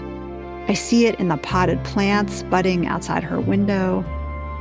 I 0.68 0.74
see 0.74 1.06
it 1.06 1.18
in 1.18 1.28
the 1.28 1.36
potted 1.38 1.82
plants 1.82 2.44
budding 2.44 2.86
outside 2.86 3.24
her 3.24 3.40
window. 3.40 4.04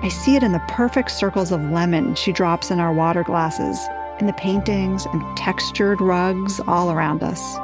I 0.01 0.09
see 0.09 0.35
it 0.35 0.43
in 0.43 0.53
the 0.53 0.63
perfect 0.67 1.11
circles 1.11 1.51
of 1.51 1.61
lemon 1.61 2.15
she 2.15 2.31
drops 2.31 2.71
in 2.71 2.79
our 2.79 2.93
water 2.93 3.23
glasses, 3.23 3.79
in 4.19 4.25
the 4.25 4.33
paintings 4.33 5.05
and 5.05 5.37
textured 5.37 6.01
rugs 6.01 6.59
all 6.61 6.91
around 6.91 7.21
us. 7.21 7.57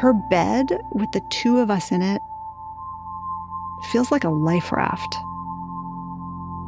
Her 0.00 0.14
bed, 0.14 0.80
with 0.92 1.12
the 1.12 1.20
two 1.28 1.58
of 1.58 1.70
us 1.70 1.92
in 1.92 2.00
it, 2.00 2.22
feels 3.92 4.10
like 4.10 4.24
a 4.24 4.30
life 4.30 4.72
raft. 4.72 5.14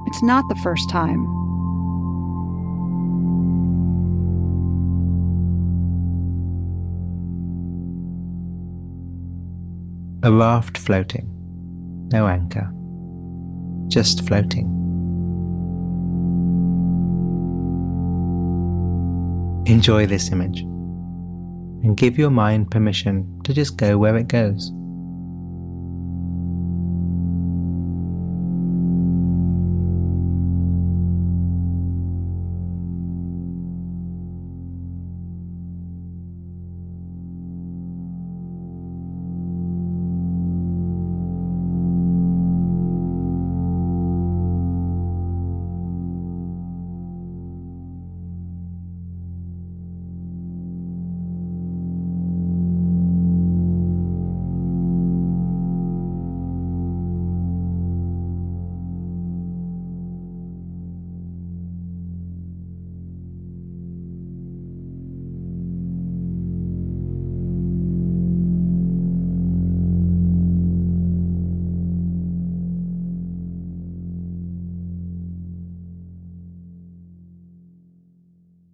It's 0.07 0.23
not 0.23 0.47
the 0.51 0.55
first 0.57 0.91
time. 0.91 1.25
A 10.23 10.31
raft 10.31 10.77
floating, 10.77 11.27
no 12.13 12.27
anchor, 12.27 12.71
just 13.89 14.29
floating. 14.29 14.67
Enjoy 19.67 20.05
this 20.05 20.31
image 20.31 20.67
and 21.83 21.97
give 21.97 22.19
your 22.19 22.31
mind 22.31 22.71
permission 22.71 23.41
to 23.45 23.53
just 23.53 23.77
go 23.77 23.99
where 23.99 24.17
it 24.17 24.29
goes. 24.29 24.73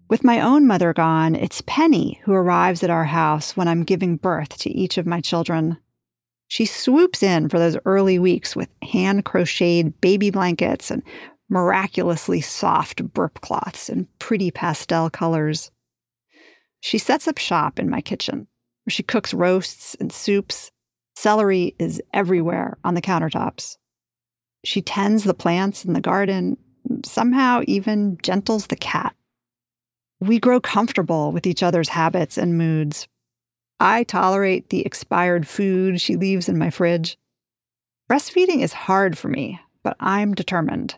With 0.09 0.25
my 0.25 0.41
own 0.41 0.67
mother 0.67 0.95
gone, 0.95 1.35
it's 1.35 1.62
Penny 1.67 2.19
who 2.25 2.33
arrives 2.33 2.83
at 2.83 2.88
our 2.88 3.05
house 3.05 3.57
when 3.57 3.69
I'm 3.69 3.85
giving 3.85 4.17
birth 4.17 4.57
to 4.59 4.71
each 4.71 4.97
of 4.97 5.07
my 5.07 5.21
children. 5.21 5.77
She 6.47 6.65
swoops 6.65 7.23
in 7.23 7.50
for 7.50 7.59
those 7.59 7.77
early 7.85 8.19
weeks 8.19 8.57
with 8.57 8.71
hand 8.83 9.27
crocheted 9.27 10.00
baby 10.00 10.31
blankets 10.31 10.91
and 10.91 11.03
miraculously 11.50 12.41
soft 12.41 13.12
burp 13.12 13.43
cloths 13.43 13.91
in 13.91 14.09
pretty 14.19 14.50
pastel 14.50 15.11
colors. 15.11 15.71
She 16.81 16.97
sets 16.97 17.29
up 17.29 17.37
shop 17.37 17.79
in 17.79 17.91
my 17.91 18.00
kitchen, 18.00 18.47
where 18.85 18.93
she 18.93 19.03
cooks 19.03 19.35
roasts 19.35 19.95
and 20.00 20.11
soups. 20.11 20.71
Celery 21.17 21.75
is 21.79 22.00
everywhere 22.15 22.79
on 22.83 22.95
the 22.95 23.03
countertops. 23.03 23.77
She 24.65 24.81
tends 24.81 25.25
the 25.25 25.35
plants 25.35 25.85
in 25.85 25.93
the 25.93 26.00
garden, 26.00 26.57
somehow 27.05 27.61
even 27.67 28.17
gentles 28.23 28.69
the 28.69 28.77
cat. 28.77 29.15
We 30.20 30.40
grow 30.40 30.60
comfortable 30.60 31.30
with 31.30 31.46
each 31.46 31.62
other's 31.62 31.90
habits 31.90 32.37
and 32.37 32.58
moods. 32.58 33.06
I 33.78 34.02
tolerate 34.02 34.70
the 34.70 34.84
expired 34.84 35.46
food 35.46 36.00
she 36.00 36.16
leaves 36.16 36.48
in 36.48 36.58
my 36.58 36.70
fridge. 36.70 37.16
Breastfeeding 38.10 38.62
is 38.62 38.72
hard 38.72 39.16
for 39.16 39.28
me, 39.28 39.60
but 39.84 39.96
I'm 40.00 40.34
determined. 40.34 40.96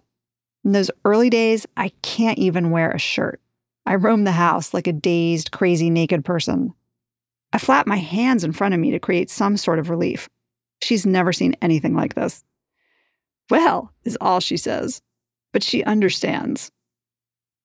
In 0.64 0.72
those 0.72 0.90
early 1.04 1.28
days, 1.28 1.66
I 1.76 1.90
can't 2.02 2.38
even 2.38 2.70
wear 2.70 2.90
a 2.90 2.98
shirt. 2.98 3.40
I 3.84 3.96
roam 3.96 4.24
the 4.24 4.32
house 4.32 4.72
like 4.72 4.86
a 4.86 4.92
dazed, 4.92 5.50
crazy, 5.50 5.90
naked 5.90 6.24
person. 6.24 6.72
I 7.52 7.58
flap 7.58 7.86
my 7.86 7.96
hands 7.96 8.44
in 8.44 8.52
front 8.52 8.74
of 8.74 8.80
me 8.80 8.90
to 8.92 8.98
create 8.98 9.28
some 9.28 9.56
sort 9.56 9.78
of 9.78 9.90
relief. 9.90 10.28
She's 10.82 11.04
never 11.04 11.32
seen 11.32 11.56
anything 11.60 11.94
like 11.94 12.14
this. 12.14 12.44
Well, 13.50 13.92
is 14.04 14.16
all 14.20 14.40
she 14.40 14.56
says, 14.56 15.02
but 15.52 15.62
she 15.62 15.82
understands. 15.84 16.70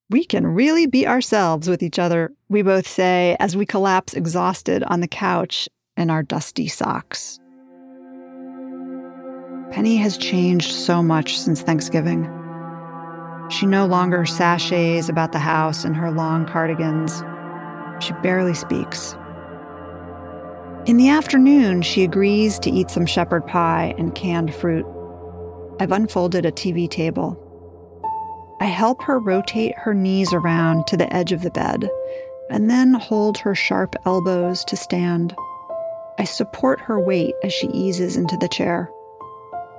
We 0.07 0.23
can 0.23 0.45
really 0.45 0.85
be 0.85 1.07
ourselves 1.07 1.67
with 1.67 1.81
each 1.81 1.97
other, 1.97 2.31
we 2.47 2.61
both 2.61 2.87
say 2.87 3.35
as 3.39 3.57
we 3.57 3.65
collapse 3.65 4.13
exhausted 4.13 4.83
on 4.83 4.99
the 4.99 5.07
couch 5.07 5.67
in 5.97 6.11
our 6.11 6.21
dusty 6.21 6.67
socks. 6.67 7.39
Penny 9.71 9.95
has 9.95 10.15
changed 10.19 10.71
so 10.71 11.01
much 11.01 11.39
since 11.39 11.63
Thanksgiving. 11.63 12.29
She 13.49 13.65
no 13.65 13.87
longer 13.87 14.27
sashays 14.27 15.09
about 15.09 15.31
the 15.31 15.39
house 15.39 15.83
in 15.83 15.95
her 15.95 16.11
long 16.11 16.45
cardigans. 16.45 17.23
She 17.99 18.13
barely 18.21 18.53
speaks. 18.53 19.15
In 20.85 20.97
the 20.97 21.09
afternoon, 21.09 21.81
she 21.81 22.03
agrees 22.03 22.59
to 22.59 22.69
eat 22.69 22.91
some 22.91 23.07
shepherd 23.07 23.47
pie 23.47 23.95
and 23.97 24.13
canned 24.13 24.53
fruit. 24.53 24.85
I've 25.79 25.91
unfolded 25.91 26.45
a 26.45 26.51
TV 26.51 26.87
table 26.87 27.41
I 28.59 28.65
help 28.65 29.03
her 29.03 29.19
rotate 29.19 29.77
her 29.77 29.93
knees 29.93 30.31
around 30.33 30.87
to 30.87 30.97
the 30.97 31.13
edge 31.13 31.31
of 31.31 31.41
the 31.41 31.51
bed 31.51 31.89
and 32.49 32.69
then 32.69 32.93
hold 32.93 33.37
her 33.39 33.55
sharp 33.55 33.95
elbows 34.05 34.63
to 34.65 34.77
stand. 34.77 35.35
I 36.17 36.23
support 36.23 36.79
her 36.81 36.99
weight 36.99 37.35
as 37.43 37.51
she 37.51 37.67
eases 37.67 38.15
into 38.15 38.37
the 38.37 38.47
chair. 38.47 38.89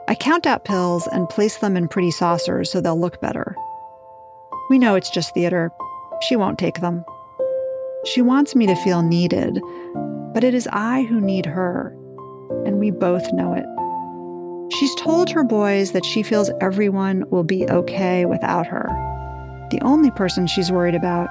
I 0.08 0.14
count 0.14 0.46
out 0.46 0.64
pills 0.64 1.06
and 1.08 1.28
place 1.28 1.58
them 1.58 1.76
in 1.76 1.88
pretty 1.88 2.10
saucers 2.10 2.70
so 2.70 2.80
they'll 2.80 3.00
look 3.00 3.20
better. 3.20 3.56
We 4.68 4.78
know 4.78 4.94
it's 4.94 5.10
just 5.10 5.32
theater. 5.32 5.72
She 6.22 6.36
won't 6.36 6.58
take 6.58 6.80
them. 6.80 7.04
She 8.04 8.22
wants 8.22 8.54
me 8.54 8.66
to 8.66 8.76
feel 8.76 9.02
needed, 9.02 9.60
but 10.34 10.44
it 10.44 10.54
is 10.54 10.68
I 10.72 11.04
who 11.04 11.20
need 11.20 11.46
her, 11.46 11.96
and 12.64 12.78
we 12.78 12.90
both 12.90 13.32
know 13.32 13.52
it. 13.54 13.66
She's 14.72 14.94
told 14.96 15.30
her 15.30 15.44
boys 15.44 15.92
that 15.92 16.04
she 16.04 16.22
feels 16.22 16.50
everyone 16.60 17.24
will 17.30 17.44
be 17.44 17.68
okay 17.68 18.26
without 18.26 18.66
her. 18.66 18.86
The 19.70 19.80
only 19.82 20.10
person 20.10 20.46
she's 20.46 20.72
worried 20.72 20.94
about 20.94 21.28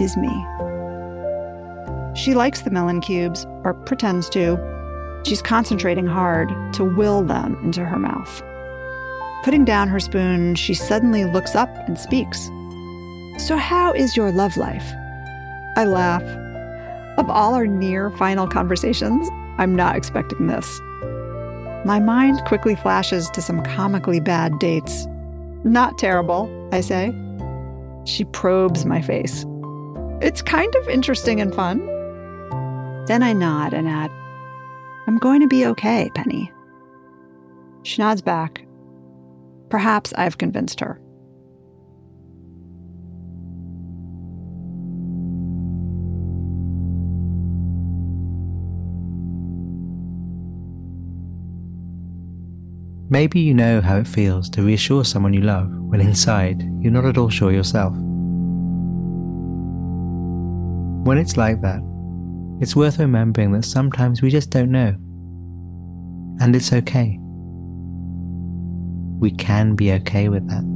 is 0.00 0.16
me. 0.16 0.30
She 2.14 2.34
likes 2.34 2.62
the 2.62 2.70
melon 2.70 3.00
cubes, 3.00 3.44
or 3.64 3.74
pretends 3.74 4.28
to. 4.30 4.58
She's 5.24 5.42
concentrating 5.42 6.06
hard 6.06 6.48
to 6.74 6.84
will 6.84 7.22
them 7.22 7.58
into 7.64 7.84
her 7.84 7.98
mouth. 7.98 8.42
Putting 9.42 9.64
down 9.64 9.88
her 9.88 10.00
spoon, 10.00 10.54
she 10.54 10.74
suddenly 10.74 11.24
looks 11.24 11.54
up 11.54 11.68
and 11.88 11.98
speaks. 11.98 12.50
So, 13.38 13.56
how 13.56 13.92
is 13.92 14.16
your 14.16 14.30
love 14.30 14.56
life? 14.56 14.86
I 15.76 15.84
laugh. 15.84 16.22
Of 17.18 17.28
all 17.28 17.54
our 17.54 17.66
near 17.66 18.10
final 18.10 18.46
conversations, 18.46 19.28
I'm 19.58 19.74
not 19.74 19.96
expecting 19.96 20.46
this. 20.46 20.80
My 21.84 22.00
mind 22.00 22.42
quickly 22.46 22.74
flashes 22.74 23.28
to 23.30 23.42
some 23.42 23.62
comically 23.62 24.18
bad 24.18 24.58
dates. 24.58 25.06
Not 25.64 25.98
terrible, 25.98 26.48
I 26.72 26.80
say. 26.80 27.14
She 28.04 28.24
probes 28.24 28.86
my 28.86 29.02
face. 29.02 29.44
It's 30.20 30.40
kind 30.40 30.74
of 30.76 30.88
interesting 30.88 31.40
and 31.40 31.54
fun. 31.54 31.86
Then 33.06 33.22
I 33.22 33.34
nod 33.34 33.74
and 33.74 33.86
add, 33.86 34.10
I'm 35.06 35.18
going 35.18 35.42
to 35.42 35.46
be 35.46 35.66
okay, 35.66 36.10
Penny. 36.14 36.50
She 37.82 38.00
nods 38.00 38.22
back. 38.22 38.64
Perhaps 39.68 40.14
I've 40.16 40.38
convinced 40.38 40.80
her. 40.80 40.98
Maybe 53.14 53.38
you 53.38 53.54
know 53.54 53.80
how 53.80 53.98
it 53.98 54.08
feels 54.08 54.50
to 54.50 54.62
reassure 54.62 55.04
someone 55.04 55.32
you 55.32 55.42
love 55.42 55.70
when 55.70 56.00
inside 56.00 56.68
you're 56.80 56.90
not 56.90 57.04
at 57.04 57.16
all 57.16 57.28
sure 57.28 57.52
yourself. 57.52 57.92
When 61.06 61.16
it's 61.16 61.36
like 61.36 61.60
that, 61.60 61.78
it's 62.60 62.74
worth 62.74 62.98
remembering 62.98 63.52
that 63.52 63.66
sometimes 63.66 64.20
we 64.20 64.30
just 64.30 64.50
don't 64.50 64.72
know. 64.72 64.96
And 66.40 66.56
it's 66.56 66.72
okay. 66.72 67.16
We 69.20 69.30
can 69.30 69.76
be 69.76 69.92
okay 69.92 70.28
with 70.28 70.48
that. 70.48 70.73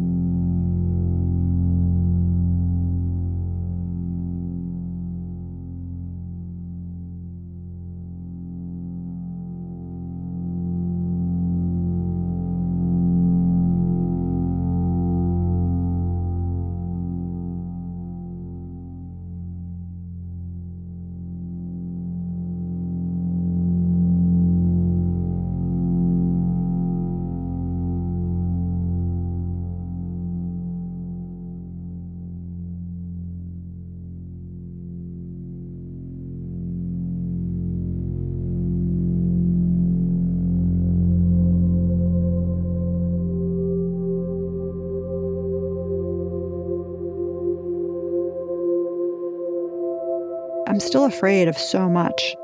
Afraid 51.08 51.48
of 51.48 51.58
so 51.58 51.88
much. 51.88 52.36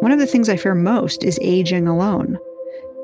One 0.00 0.12
of 0.12 0.18
the 0.18 0.26
things 0.26 0.48
I 0.48 0.56
fear 0.56 0.74
most 0.74 1.24
is 1.24 1.38
aging 1.42 1.88
alone, 1.88 2.38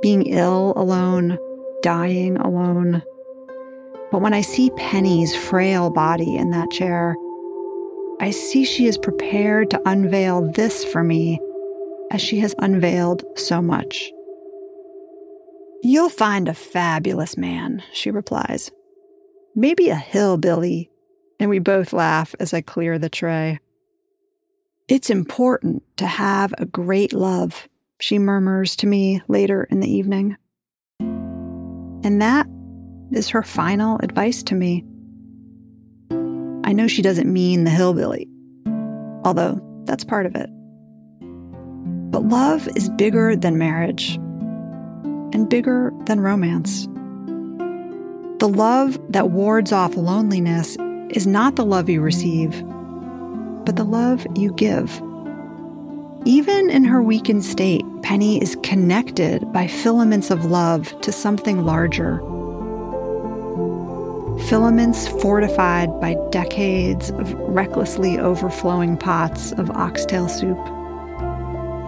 being 0.03 0.27
ill 0.27 0.73
alone, 0.77 1.39
dying 1.83 2.37
alone. 2.37 3.03
But 4.11 4.21
when 4.21 4.35
I 4.35 4.41
see 4.41 4.71
Penny's 4.77 5.35
frail 5.35 5.91
body 5.91 6.37
in 6.37 6.51
that 6.51 6.71
chair, 6.71 7.15
I 8.21 8.31
see 8.31 8.65
she 8.65 8.87
is 8.87 8.99
prepared 8.99 9.71
to 9.71 9.83
unveil 9.89 10.51
this 10.53 10.85
for 10.85 11.05
me 11.05 11.41
as 12.11 12.21
she 12.21 12.41
has 12.41 12.55
unveiled 12.59 13.25
so 13.37 13.63
much. 13.63 14.11
You'll 15.83 16.09
find 16.09 16.49
a 16.49 16.55
fabulous 16.55 17.37
man, 17.37 17.83
she 17.93 18.11
replies. 18.11 18.71
Maybe 19.55 19.91
a 19.91 19.95
hillbilly. 19.95 20.91
And 21.39 21.49
we 21.51 21.61
both 21.61 21.93
laugh 21.93 22.35
as 22.41 22.53
I 22.53 22.61
clear 22.63 22.99
the 22.99 23.09
tray. 23.09 23.61
It's 24.89 25.11
important 25.11 25.83
to 25.99 26.07
have 26.07 26.55
a 26.57 26.65
great 26.65 27.13
love, 27.13 27.69
she 28.01 28.19
murmurs 28.19 28.75
to 28.77 28.87
me 28.87 29.21
later 29.29 29.65
in 29.65 29.81
the 29.81 29.93
evening. 29.93 30.39
And 30.99 32.23
that 32.23 32.47
is 33.13 33.29
her 33.29 33.43
final 33.43 33.99
advice 34.03 34.43
to 34.45 34.55
me. 34.55 34.87
I 36.65 36.73
know 36.73 36.89
she 36.89 37.03
doesn't 37.03 37.31
mean 37.31 37.65
the 37.65 37.71
hillbilly, 37.71 38.29
although 39.27 39.61
that's 39.85 40.05
part 40.05 40.25
of 40.25 40.35
it. 40.35 40.49
But 42.11 42.25
love 42.25 42.67
is 42.75 42.89
bigger 42.89 43.37
than 43.37 43.59
marriage 43.59 44.15
and 45.35 45.51
bigger 45.51 45.93
than 46.07 46.21
romance. 46.21 46.87
The 48.39 48.49
love 48.49 48.99
that 49.13 49.33
wards 49.33 49.71
off 49.71 49.97
loneliness 49.97 50.79
is 51.11 51.27
not 51.27 51.57
the 51.57 51.67
love 51.67 51.91
you 51.91 52.01
receive, 52.01 52.65
but 53.69 53.77
the 53.77 53.85
love 53.85 54.27
you 54.35 54.51
give. 54.55 55.03
Even 56.25 56.71
in 56.71 56.85
her 56.85 57.03
weakened 57.03 57.45
state, 57.45 57.85
Penny 58.01 58.41
is 58.41 58.57
connected 58.63 59.53
by 59.53 59.67
filaments 59.67 60.31
of 60.31 60.47
love 60.47 60.99
to 61.03 61.13
something 61.13 61.67
larger. 61.67 62.17
Filaments 64.49 65.07
fortified 65.21 66.01
by 66.01 66.17
decades 66.31 67.11
of 67.11 67.35
recklessly 67.35 68.19
overflowing 68.19 68.97
pots 68.97 69.53
of 69.53 69.71
oxtail 69.73 70.31
soup. 70.31 70.65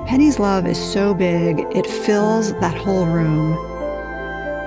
Penny's 0.06 0.38
love 0.38 0.66
is 0.66 0.76
so 0.76 1.14
big, 1.14 1.60
it 1.74 1.86
fills 1.86 2.52
that 2.60 2.76
whole 2.76 3.06
room, 3.06 3.54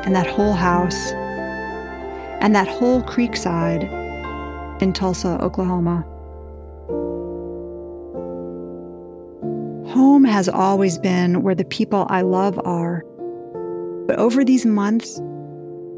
and 0.03 0.15
that 0.15 0.25
whole 0.25 0.53
house, 0.53 1.11
and 2.41 2.55
that 2.55 2.67
whole 2.67 3.03
creekside 3.03 3.83
in 4.81 4.93
Tulsa, 4.93 5.37
Oklahoma. 5.43 6.07
Has 10.33 10.49
always 10.49 10.97
been 10.97 11.43
where 11.43 11.53
the 11.53 11.63
people 11.63 12.07
I 12.09 12.23
love 12.23 12.59
are. 12.65 13.03
But 14.07 14.17
over 14.17 14.43
these 14.43 14.65
months, 14.65 15.21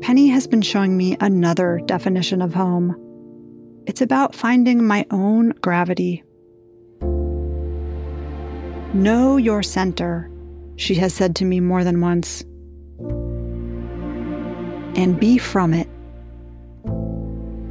Penny 0.02 0.28
has 0.28 0.46
been 0.46 0.62
showing 0.62 0.98
me 0.98 1.16
another 1.22 1.80
definition 1.86 2.42
of 2.42 2.54
home. 2.54 2.98
It's 3.88 4.02
about 4.02 4.36
finding 4.36 4.86
my 4.86 5.06
own 5.10 5.52
gravity. 5.62 6.22
Know 8.94 9.38
your 9.38 9.64
center, 9.64 10.30
she 10.76 10.96
has 10.96 11.14
said 11.14 11.34
to 11.38 11.46
me 11.46 11.62
more 11.62 11.86
than 11.86 12.02
once. 12.02 12.42
And 15.00 15.18
be 15.18 15.38
from 15.38 15.74
it. 15.74 15.88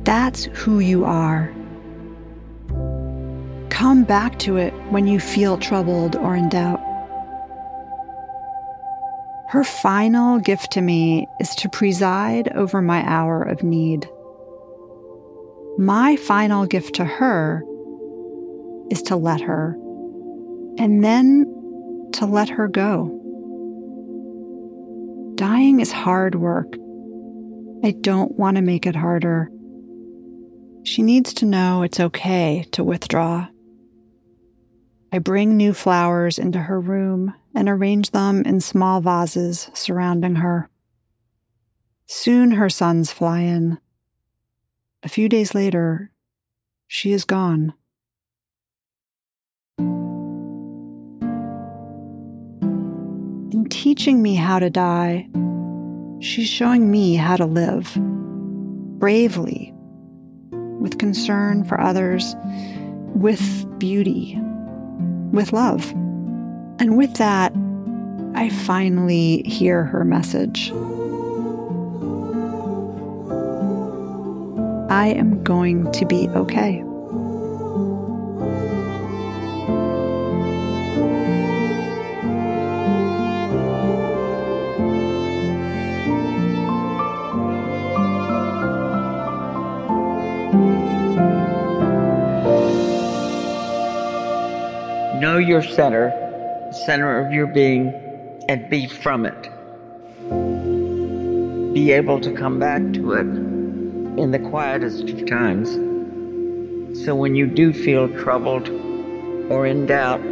That's 0.07 0.45
who 0.45 0.79
you 0.79 1.05
are. 1.05 1.55
Come 3.75 4.05
back 4.05 4.39
to 4.39 4.57
it 4.57 4.73
when 4.91 5.09
you 5.09 5.19
feel 5.19 5.59
troubled 5.59 6.15
or 6.15 6.37
in 6.37 6.49
doubt. 6.49 6.81
Her 9.49 9.65
final 9.65 10.39
gift 10.39 10.71
to 10.73 10.81
me 10.81 11.27
is 11.41 11.51
to 11.57 11.69
preside 11.69 12.49
over 12.53 12.81
my 12.81 13.03
hour 13.05 13.43
of 13.43 13.65
need. 13.65 14.09
My 15.77 16.15
final 16.15 16.67
gift 16.67 16.95
to 16.95 17.05
her 17.05 17.65
is 18.93 19.03
to 19.03 19.17
let 19.17 19.41
her, 19.41 19.75
and 20.79 21.03
then 21.03 21.45
to 22.13 22.27
let 22.27 22.49
her 22.51 22.69
go. 22.69 23.09
Dying 25.35 25.81
is 25.81 25.91
hard 25.91 26.37
work. 26.37 26.77
I 27.83 27.91
don't 27.91 28.39
want 28.39 28.57
to 28.57 28.63
make 28.63 28.87
it 28.87 28.95
harder. 28.95 29.51
She 30.85 31.03
needs 31.03 31.35
to 31.35 31.45
know 31.45 31.83
it's 31.83 31.99
okay 31.99 32.67
to 32.71 32.85
withdraw. 32.85 33.49
I 35.15 35.19
bring 35.21 35.57
new 35.57 35.73
flowers 35.73 36.41
into 36.41 36.59
her 36.59 36.81
room 36.81 37.35
and 37.55 37.69
arrange 37.69 38.11
them 38.11 38.43
in 38.45 38.61
small 38.61 39.01
vases 39.01 39.71
surrounding 39.73 40.35
her. 40.35 40.69
Soon 42.07 42.51
her 42.51 42.69
sons 42.69 43.13
fly 43.13 43.43
in. 43.43 43.79
A 45.05 45.09
few 45.09 45.29
days 45.29 45.55
later, 45.55 46.11
she 46.89 47.13
is 47.13 47.25
gone. 47.25 47.75
In 53.53 53.69
teaching 53.71 54.21
me 54.21 54.35
how 54.35 54.59
to 54.59 54.69
die, 54.69 55.29
she's 56.19 56.49
showing 56.49 56.91
me 56.91 57.15
how 57.15 57.37
to 57.37 57.47
live 57.47 57.97
bravely, 58.99 59.73
with 60.81 60.99
concern 60.99 61.63
for 61.63 61.81
others, 61.81 62.35
with 63.15 63.65
beauty 63.79 64.41
with 65.33 65.53
love. 65.53 65.91
And 66.79 66.97
with 66.97 67.15
that, 67.15 67.53
I 68.35 68.51
finally 68.51 69.43
hear 69.43 69.85
her 69.85 70.05
message. 70.05 70.71
I 74.91 75.09
am 75.09 75.43
going 75.43 75.91
to 75.93 76.05
be 76.05 76.29
okay. 76.31 76.85
Your 95.47 95.63
center, 95.63 96.11
center 96.87 97.25
of 97.25 97.33
your 97.33 97.47
being, 97.47 97.93
and 98.49 98.69
be 98.69 98.87
from 98.87 99.27
it. 99.27 99.43
Be 101.75 101.93
able 101.93 102.21
to 102.21 102.33
come 102.33 102.59
back 102.59 102.83
to 102.95 103.13
it 103.13 103.27
in 104.21 104.31
the 104.31 104.39
quietest 104.39 105.09
of 105.09 105.27
times. 105.27 105.71
So 107.05 107.15
when 107.15 107.35
you 107.35 107.47
do 107.47 107.73
feel 107.73 108.09
troubled 108.21 108.69
or 109.51 109.67
in 109.67 109.87
doubt, 109.87 110.23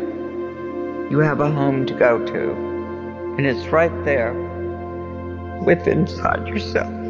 you 1.10 1.18
have 1.18 1.40
a 1.40 1.50
home 1.50 1.84
to 1.86 1.94
go 1.94 2.24
to. 2.24 2.52
And 3.36 3.46
it's 3.46 3.66
right 3.68 4.04
there 4.04 4.32
within 5.64 6.00
inside 6.00 6.46
yourself. 6.46 7.01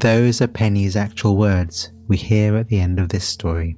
Those 0.00 0.40
are 0.40 0.48
Penny's 0.48 0.96
actual 0.96 1.36
words 1.36 1.92
we 2.08 2.16
hear 2.16 2.56
at 2.56 2.68
the 2.68 2.80
end 2.80 2.98
of 2.98 3.10
this 3.10 3.24
story. 3.24 3.76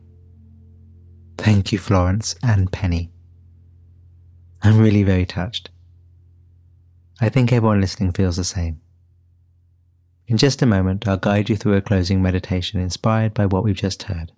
Thank 1.36 1.72
you, 1.72 1.78
Florence 1.78 2.36
and 2.42 2.70
Penny. 2.70 3.10
I'm 4.62 4.78
really 4.78 5.02
very 5.02 5.26
touched. 5.26 5.70
I 7.20 7.28
think 7.28 7.52
everyone 7.52 7.80
listening 7.80 8.12
feels 8.12 8.36
the 8.36 8.44
same. 8.44 8.80
In 10.28 10.36
just 10.36 10.62
a 10.62 10.66
moment, 10.66 11.08
I'll 11.08 11.16
guide 11.16 11.50
you 11.50 11.56
through 11.56 11.74
a 11.74 11.82
closing 11.82 12.22
meditation 12.22 12.80
inspired 12.80 13.34
by 13.34 13.46
what 13.46 13.64
we've 13.64 13.74
just 13.74 14.04
heard. 14.04 14.30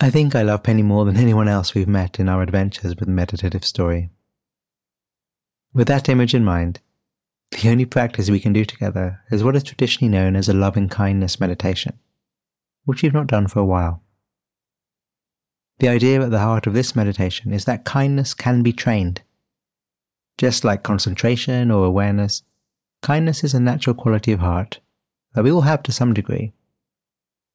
I 0.00 0.10
think 0.10 0.34
I 0.34 0.42
love 0.42 0.62
Penny 0.62 0.82
more 0.82 1.04
than 1.04 1.16
anyone 1.24 1.48
else 1.48 1.74
we've 1.74 1.88
met 1.88 2.20
in 2.20 2.28
our 2.28 2.42
adventures 2.42 2.94
with 2.96 3.08
Meditative 3.08 3.64
Story. 3.64 4.10
With 5.74 5.88
that 5.88 6.08
image 6.08 6.34
in 6.34 6.44
mind, 6.44 6.80
the 7.52 7.68
only 7.68 7.84
practice 7.84 8.30
we 8.30 8.40
can 8.40 8.52
do 8.52 8.64
together 8.64 9.20
is 9.30 9.44
what 9.44 9.54
is 9.54 9.62
traditionally 9.62 10.10
known 10.10 10.36
as 10.36 10.48
a 10.48 10.54
loving 10.54 10.88
kindness 10.88 11.38
meditation, 11.38 11.98
which 12.84 13.02
we've 13.02 13.12
not 13.12 13.26
done 13.26 13.46
for 13.46 13.60
a 13.60 13.64
while. 13.64 14.02
The 15.78 15.88
idea 15.88 16.22
at 16.22 16.30
the 16.30 16.40
heart 16.40 16.66
of 16.66 16.74
this 16.74 16.96
meditation 16.96 17.52
is 17.52 17.64
that 17.66 17.84
kindness 17.84 18.34
can 18.34 18.62
be 18.62 18.72
trained. 18.72 19.22
Just 20.38 20.64
like 20.64 20.82
concentration 20.82 21.70
or 21.70 21.84
awareness, 21.84 22.42
kindness 23.02 23.44
is 23.44 23.54
a 23.54 23.60
natural 23.60 23.94
quality 23.94 24.32
of 24.32 24.40
heart 24.40 24.80
that 25.34 25.44
we 25.44 25.52
all 25.52 25.62
have 25.62 25.82
to 25.84 25.92
some 25.92 26.14
degree. 26.14 26.52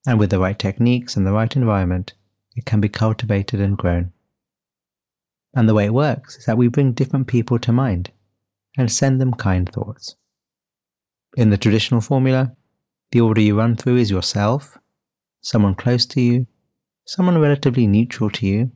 And 0.06 0.20
with 0.20 0.30
the 0.30 0.40
right 0.40 0.58
techniques 0.58 1.16
and 1.16 1.26
the 1.26 1.32
right 1.32 1.54
environment, 1.56 2.14
it 2.56 2.66
can 2.66 2.80
be 2.80 2.90
cultivated 2.90 3.60
and 3.60 3.78
grown. 3.78 4.14
And 5.56 5.68
the 5.68 5.74
way 5.74 5.86
it 5.86 5.94
works 5.94 6.38
is 6.38 6.46
that 6.46 6.58
we 6.58 6.68
bring 6.68 6.92
different 6.92 7.28
people 7.28 7.58
to 7.60 7.72
mind 7.72 8.12
and 8.78 8.92
send 8.92 9.20
them 9.20 9.34
kind 9.34 9.68
thoughts. 9.70 10.16
In 11.36 11.50
the 11.50 11.58
traditional 11.58 12.02
formula, 12.02 12.56
the 13.12 13.22
order 13.22 13.42
you 13.42 13.58
run 13.58 13.76
through 13.76 13.98
is 13.98 14.12
yourself, 14.12 14.78
someone 15.42 15.76
close 15.76 16.06
to 16.06 16.22
you, 16.22 16.48
someone 17.06 17.40
relatively 17.40 17.88
neutral 17.88 18.30
to 18.30 18.46
you, 18.46 18.72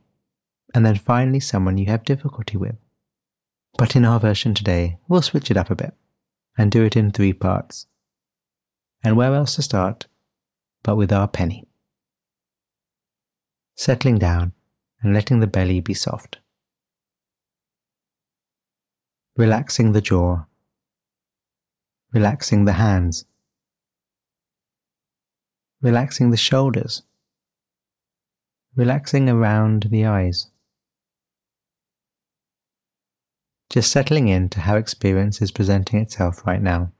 and 0.74 0.84
then 0.84 0.96
finally 0.96 1.40
someone 1.40 1.78
you 1.78 1.86
have 1.86 2.04
difficulty 2.04 2.56
with. 2.56 2.76
But 3.78 3.94
in 3.94 4.04
our 4.04 4.18
version 4.18 4.54
today, 4.54 4.98
we'll 5.08 5.22
switch 5.22 5.50
it 5.50 5.56
up 5.56 5.70
a 5.70 5.74
bit 5.74 5.94
and 6.58 6.70
do 6.70 6.84
it 6.84 6.96
in 6.96 7.10
three 7.10 7.32
parts. 7.32 7.86
And 9.04 9.16
where 9.16 9.34
else 9.34 9.56
to 9.56 9.62
start 9.62 10.06
but 10.82 10.96
with 10.96 11.12
our 11.12 11.28
penny? 11.28 11.66
Settling 13.74 14.18
down 14.18 14.52
and 15.02 15.14
letting 15.14 15.40
the 15.40 15.46
belly 15.46 15.80
be 15.80 15.94
soft 15.94 16.38
relaxing 19.36 19.92
the 19.92 20.00
jaw, 20.00 20.44
relaxing 22.12 22.66
the 22.66 22.74
hands, 22.74 23.24
relaxing 25.80 26.30
the 26.30 26.36
shoulders, 26.36 27.02
relaxing 28.76 29.28
around 29.28 29.88
the 29.90 30.04
eyes. 30.04 30.48
Just 33.70 33.90
settling 33.90 34.28
into 34.28 34.60
how 34.60 34.76
experience 34.76 35.40
is 35.40 35.50
presenting 35.50 35.98
itself 35.98 36.46
right 36.46 36.60
now. 36.60 36.92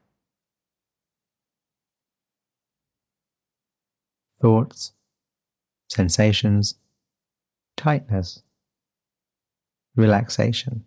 Thoughts, 4.41 4.91
sensations, 5.87 6.75
tightness, 7.77 8.41
relaxation. 9.95 10.85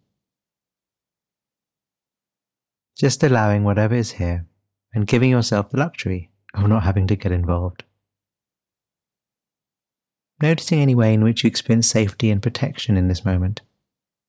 Just 2.97 3.23
allowing 3.23 3.63
whatever 3.63 3.95
is 3.95 4.13
here 4.13 4.47
and 4.95 5.07
giving 5.07 5.31
yourself 5.31 5.71
the 5.71 5.79
luxury 5.79 6.31
of 6.55 6.67
not 6.69 6.83
having 6.83 7.07
to 7.09 7.17
get 7.17 7.31
involved. 7.31 7.85
Noticing 10.41 10.81
any 10.81 10.95
way 10.95 11.13
in 11.13 11.23
which 11.23 11.45
you 11.45 11.49
experience 11.49 11.89
safety 11.89 12.31
and 12.31 12.43
protection 12.43 12.97
in 12.97 13.09
this 13.09 13.25
moment, 13.25 13.61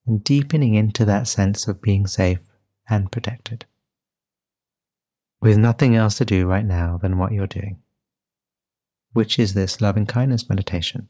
and 0.05 0.23
deepening 0.23 0.75
into 0.75 1.05
that 1.05 1.27
sense 1.27 1.67
of 1.67 1.81
being 1.81 2.07
safe 2.07 2.39
and 2.89 3.11
protected. 3.11 3.65
With 5.41 5.57
nothing 5.57 5.95
else 5.95 6.17
to 6.17 6.25
do 6.25 6.47
right 6.47 6.65
now 6.65 6.97
than 7.01 7.17
what 7.17 7.31
you're 7.31 7.47
doing, 7.47 7.81
which 9.13 9.39
is 9.39 9.53
this 9.53 9.79
loving 9.81 10.05
kindness 10.05 10.49
meditation. 10.49 11.07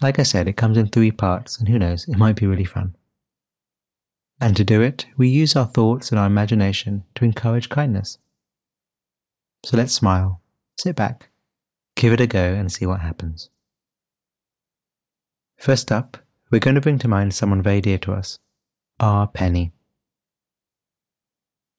Like 0.00 0.18
I 0.18 0.22
said, 0.22 0.48
it 0.48 0.56
comes 0.56 0.76
in 0.76 0.88
three 0.88 1.10
parts, 1.10 1.58
and 1.58 1.68
who 1.68 1.78
knows, 1.78 2.06
it 2.08 2.16
might 2.16 2.36
be 2.36 2.46
really 2.46 2.64
fun. 2.64 2.94
And 4.40 4.56
to 4.56 4.64
do 4.64 4.80
it, 4.80 5.06
we 5.16 5.28
use 5.28 5.56
our 5.56 5.66
thoughts 5.66 6.10
and 6.10 6.18
our 6.18 6.26
imagination 6.26 7.04
to 7.16 7.24
encourage 7.24 7.68
kindness. 7.68 8.18
So 9.64 9.76
let's 9.76 9.92
smile, 9.92 10.40
sit 10.78 10.94
back, 10.94 11.30
give 11.96 12.12
it 12.12 12.20
a 12.20 12.26
go, 12.26 12.54
and 12.54 12.70
see 12.70 12.86
what 12.86 13.00
happens. 13.00 13.50
First 15.56 15.90
up, 15.90 16.18
we're 16.50 16.60
going 16.60 16.76
to 16.76 16.80
bring 16.80 16.98
to 17.00 17.08
mind 17.08 17.34
someone 17.34 17.62
very 17.62 17.80
dear 17.80 17.98
to 17.98 18.12
us, 18.12 18.38
our 19.00 19.26
Penny. 19.26 19.72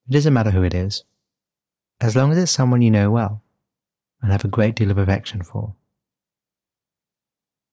It 0.10 0.14
doesn't 0.14 0.34
matter 0.34 0.52
who 0.52 0.64
it 0.64 0.74
is, 0.74 1.06
as 2.02 2.16
long 2.16 2.32
as 2.32 2.38
it's 2.38 2.52
someone 2.52 2.82
you 2.82 2.92
know 2.92 3.10
well 3.10 3.42
and 4.22 4.34
have 4.34 4.44
a 4.44 4.50
great 4.50 4.76
deal 4.76 4.92
of 4.92 4.98
affection 4.98 5.44
for. 5.44 5.76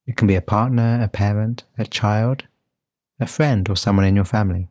It 0.07 0.17
can 0.17 0.29
be 0.29 0.37
a 0.37 0.41
partner, 0.41 1.01
a 1.03 1.09
parent, 1.09 1.65
a 1.77 1.85
child, 1.85 2.45
a 3.19 3.27
friend, 3.27 3.69
or 3.69 3.77
someone 3.77 4.05
in 4.05 4.15
your 4.15 4.25
family, 4.25 4.69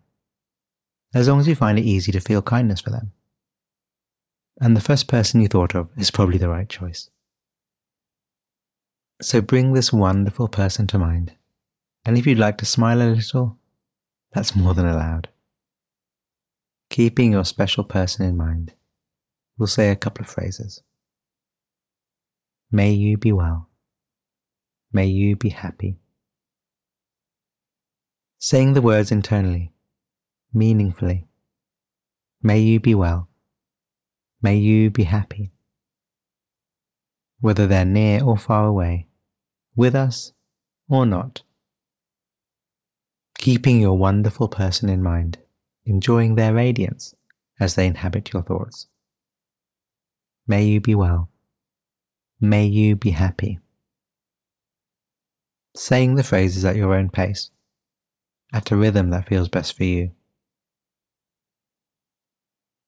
as 1.15 1.29
long 1.29 1.39
as 1.39 1.47
you 1.47 1.55
find 1.55 1.79
it 1.79 1.85
easy 1.85 2.11
to 2.11 2.19
feel 2.19 2.41
kindness 2.41 2.81
for 2.81 2.89
them. 2.89 3.13
And 4.59 4.75
the 4.75 4.81
first 4.81 5.07
person 5.07 5.41
you 5.41 5.47
thought 5.47 5.73
of 5.73 5.89
is 5.97 6.11
probably 6.11 6.37
the 6.37 6.49
right 6.49 6.67
choice. 6.67 7.09
So 9.21 9.41
bring 9.41 9.71
this 9.71 9.93
wonderful 9.93 10.49
person 10.49 10.87
to 10.87 10.99
mind, 10.99 11.33
and 12.03 12.17
if 12.17 12.27
you'd 12.27 12.37
like 12.37 12.57
to 12.57 12.65
smile 12.65 13.01
a 13.01 13.15
little, 13.15 13.57
that's 14.33 14.57
more 14.57 14.73
than 14.73 14.85
allowed. 14.85 15.29
Keeping 16.89 17.31
your 17.31 17.45
special 17.45 17.85
person 17.85 18.25
in 18.25 18.35
mind, 18.35 18.73
we'll 19.57 19.67
say 19.67 19.89
a 19.89 19.95
couple 19.95 20.23
of 20.23 20.29
phrases. 20.29 20.83
May 22.71 22.91
you 22.91 23.17
be 23.17 23.31
well. 23.31 23.69
May 24.91 25.05
you 25.05 25.37
be 25.37 25.49
happy. 25.49 25.97
Saying 28.37 28.73
the 28.73 28.81
words 28.81 29.11
internally, 29.11 29.71
meaningfully. 30.55 31.27
May 32.41 32.59
you 32.59 32.79
be 32.79 32.95
well. 32.95 33.29
May 34.41 34.57
you 34.57 34.89
be 34.89 35.03
happy. 35.03 35.51
Whether 37.39 37.67
they're 37.67 37.85
near 37.85 38.23
or 38.23 38.37
far 38.37 38.65
away, 38.65 39.07
with 39.75 39.93
us 39.93 40.31
or 40.89 41.05
not. 41.05 41.43
Keeping 43.37 43.79
your 43.79 43.97
wonderful 43.97 44.47
person 44.47 44.89
in 44.89 45.03
mind, 45.03 45.37
enjoying 45.85 46.35
their 46.35 46.53
radiance 46.53 47.13
as 47.59 47.75
they 47.75 47.85
inhabit 47.85 48.33
your 48.33 48.41
thoughts. 48.41 48.87
May 50.47 50.65
you 50.65 50.79
be 50.79 50.95
well. 50.95 51.29
May 52.39 52.65
you 52.65 52.95
be 52.95 53.11
happy 53.11 53.59
saying 55.75 56.15
the 56.15 56.23
phrases 56.23 56.65
at 56.65 56.75
your 56.75 56.93
own 56.93 57.09
pace, 57.09 57.51
at 58.53 58.71
a 58.71 58.77
rhythm 58.77 59.09
that 59.09 59.27
feels 59.27 59.49
best 59.49 59.75
for 59.75 59.83
you. 59.83 60.11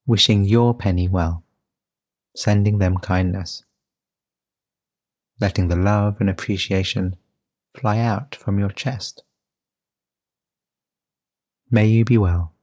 Wishing 0.08 0.46
your 0.46 0.74
penny 0.74 1.08
well, 1.08 1.44
sending 2.36 2.80
them 2.80 2.98
kindness, 2.98 3.64
letting 5.40 5.68
the 5.68 5.76
love 5.76 6.18
and 6.20 6.30
appreciation 6.30 7.18
fly 7.80 8.00
out 8.00 8.34
from 8.34 8.58
your 8.58 8.70
chest. 8.70 9.24
May 11.70 11.86
you 11.86 12.06
be 12.06 12.18
well. 12.18 12.54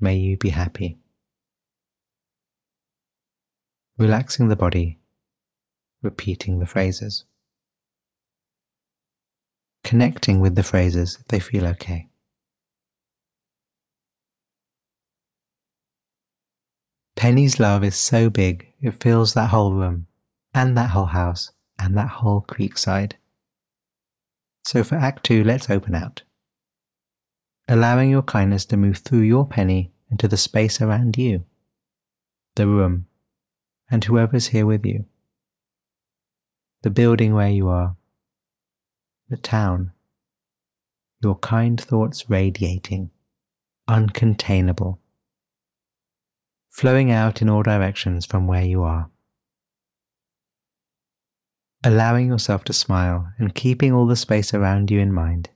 May 0.00 0.16
you 0.16 0.36
be 0.36 0.48
happy. 0.48 0.98
Relaxing 3.98 4.48
the 4.48 4.56
body, 4.56 4.98
repeating 6.02 6.58
the 6.58 6.66
phrases 6.66 7.24
connecting 9.86 10.40
with 10.40 10.56
the 10.56 10.64
phrases 10.64 11.16
if 11.20 11.28
they 11.28 11.38
feel 11.38 11.64
okay. 11.64 12.08
Penny's 17.26 17.58
love 17.58 17.82
is 17.82 17.96
so 17.96 18.30
big 18.30 18.72
it 18.80 19.02
fills 19.02 19.34
that 19.34 19.50
whole 19.50 19.72
room, 19.72 20.06
and 20.54 20.76
that 20.76 20.90
whole 20.90 21.06
house, 21.06 21.50
and 21.76 21.96
that 21.96 22.08
whole 22.08 22.40
creekside. 22.40 23.14
So 24.64 24.84
for 24.84 24.94
Act 24.94 25.24
2, 25.24 25.42
let's 25.42 25.68
open 25.68 25.96
out. 25.96 26.22
Allowing 27.66 28.10
your 28.10 28.22
kindness 28.22 28.64
to 28.66 28.76
move 28.76 28.98
through 28.98 29.22
your 29.22 29.44
penny 29.44 29.92
into 30.08 30.28
the 30.28 30.36
space 30.36 30.80
around 30.80 31.18
you, 31.18 31.44
the 32.54 32.68
room, 32.68 33.06
and 33.90 34.04
whoever's 34.04 34.46
here 34.46 34.64
with 34.64 34.86
you, 34.86 35.04
the 36.82 36.90
building 36.90 37.34
where 37.34 37.50
you 37.50 37.66
are, 37.66 37.96
the 39.28 39.36
town. 39.36 39.90
Your 41.20 41.34
kind 41.34 41.80
thoughts 41.80 42.30
radiating, 42.30 43.10
uncontainable, 43.90 44.98
flowing 46.76 47.10
out 47.10 47.40
in 47.40 47.48
all 47.48 47.62
directions 47.62 48.26
from 48.26 48.46
where 48.46 48.62
you 48.62 48.82
are. 48.82 49.08
Allowing 51.82 52.28
yourself 52.28 52.64
to 52.64 52.74
smile 52.74 53.32
and 53.38 53.54
keeping 53.54 53.94
all 53.94 54.06
the 54.06 54.14
space 54.14 54.52
around 54.52 54.90
you 54.90 55.00
in 55.00 55.10
mind, 55.10 55.48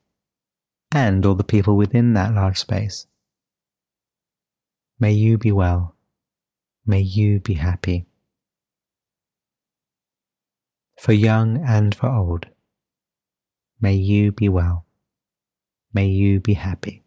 and 0.91 1.27
all 1.27 1.35
the 1.35 1.45
people 1.45 1.77
within 1.77 2.15
that 2.15 2.33
large 2.33 2.59
space. 2.59 3.07
May 4.99 5.13
you 5.13 5.37
be 5.37 5.53
well. 5.53 5.95
May 6.87 7.01
you 7.01 7.39
be 7.41 7.55
happy. 7.55 8.07
For 10.99 11.13
young 11.13 11.63
and 11.63 11.95
for 11.95 12.09
old. 12.09 12.47
May 13.79 13.95
you 13.95 14.33
be 14.33 14.49
well. 14.49 14.87
May 15.93 16.07
you 16.07 16.41
be 16.41 16.55
happy. 16.55 17.00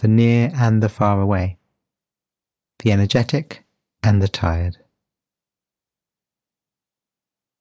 The 0.00 0.08
near 0.08 0.50
and 0.54 0.82
the 0.82 0.88
far 0.88 1.20
away, 1.20 1.58
the 2.78 2.90
energetic 2.90 3.66
and 4.02 4.22
the 4.22 4.28
tired. 4.28 4.78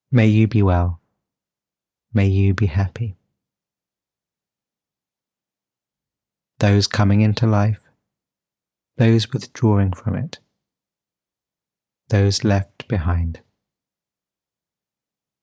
May 0.09 0.27
you 0.27 0.47
be 0.47 0.63
well. 0.63 1.01
May 2.13 2.27
you 2.27 2.53
be 2.53 2.67
happy. 2.67 3.17
Those 6.59 6.87
coming 6.87 7.19
into 7.19 7.45
life, 7.45 7.89
those 8.95 9.33
withdrawing 9.33 9.91
from 9.91 10.15
it, 10.15 10.39
those 12.07 12.45
left 12.45 12.87
behind. 12.87 13.41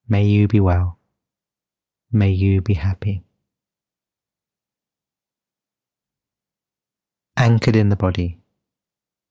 May 0.08 0.24
you 0.24 0.48
be 0.48 0.60
well. 0.60 0.98
May 2.10 2.30
you 2.30 2.62
be 2.62 2.72
happy. 2.72 3.25
Anchored 7.38 7.76
in 7.76 7.90
the 7.90 7.96
body, 7.96 8.40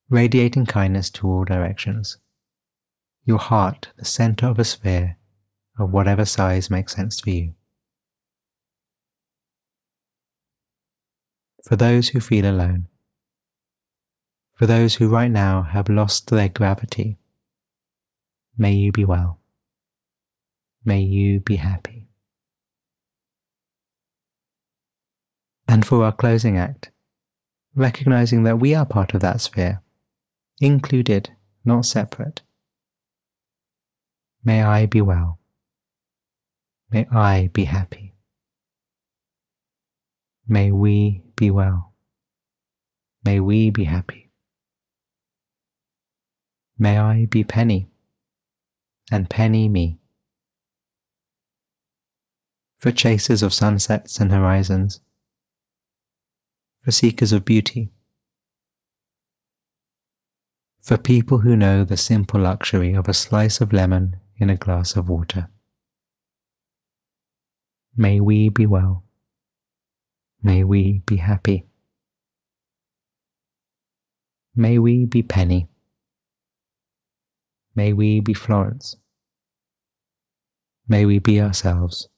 radiating 0.10 0.66
kindness 0.68 1.10
to 1.10 1.28
all 1.28 1.44
directions. 1.44 2.18
Your 3.26 3.40
heart, 3.40 3.90
the 3.98 4.06
center 4.06 4.46
of 4.46 4.60
a 4.60 4.64
sphere 4.64 5.18
of 5.80 5.92
whatever 5.92 6.24
size 6.24 6.70
makes 6.70 6.96
sense 6.96 7.20
for 7.20 7.32
you. 7.32 7.56
For 11.64 11.76
those 11.76 12.10
who 12.10 12.20
feel 12.20 12.46
alone, 12.46 12.88
for 14.54 14.68
those 14.68 14.96
who 14.96 15.10
right 15.10 15.32
now 15.32 15.64
have 15.64 15.90
lost 15.90 16.30
their 16.30 16.48
gravity, 16.48 17.18
may 18.56 18.74
you 18.74 18.92
be 18.92 19.04
well. 19.04 19.40
May 20.86 21.02
you 21.02 21.40
be 21.40 21.56
happy. 21.56 22.08
And 25.68 25.84
for 25.84 26.04
our 26.06 26.12
closing 26.12 26.56
act, 26.56 26.92
recognizing 27.76 28.44
that 28.44 28.60
we 28.60 28.74
are 28.74 28.86
part 28.86 29.14
of 29.14 29.22
that 29.22 29.42
sphere, 29.42 29.82
included, 30.60 31.30
not 31.64 31.86
separate. 31.86 32.42
May 34.44 34.64
I 34.64 34.86
be 34.86 35.02
well. 35.02 35.40
May 36.92 37.06
I 37.12 37.50
be 37.52 37.66
happy. 37.66 38.16
May 40.48 40.72
we 40.72 41.24
be 41.36 41.52
well. 41.52 41.94
May 43.24 43.40
we 43.40 43.72
be 43.72 43.86
happy. 43.86 44.32
May 46.78 47.00
I 47.00 47.26
be 47.26 47.44
Penny, 47.44 47.90
and 49.12 49.30
Penny 49.30 49.68
me. 49.68 50.00
For 52.78 52.92
chasers 52.92 53.42
of 53.42 53.54
sunsets 53.54 54.20
and 54.20 54.32
horizons, 54.32 55.00
for 56.86 56.92
seekers 56.92 57.34
of 57.34 57.44
beauty, 57.44 57.90
for 60.84 61.00
people 61.00 61.40
who 61.40 61.56
know 61.56 61.84
the 61.84 61.98
simple 61.98 62.40
luxury 62.40 62.94
of 62.94 63.10
a 63.10 63.14
slice 63.14 63.60
of 63.60 63.74
lemon 63.74 64.18
in 64.38 64.52
a 64.52 64.56
glass 64.56 64.96
of 64.96 65.10
water. 65.10 65.50
May 67.98 68.20
we 68.20 68.50
be 68.50 68.68
well. 68.68 69.04
May 70.44 70.64
we 70.64 71.02
be 71.08 71.16
happy. 71.16 71.66
May 74.56 74.78
we 74.78 75.06
be 75.06 75.24
Penny. 75.24 75.68
May 77.74 77.94
we 77.94 78.20
be 78.20 78.36
Florence. 78.36 78.96
May 80.88 81.08
we 81.08 81.18
be 81.18 81.42
ourselves. 81.42 82.10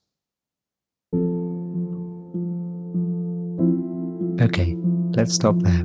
Okay, 4.48 4.78
let's 5.18 5.34
stop 5.34 5.58
there. 5.60 5.84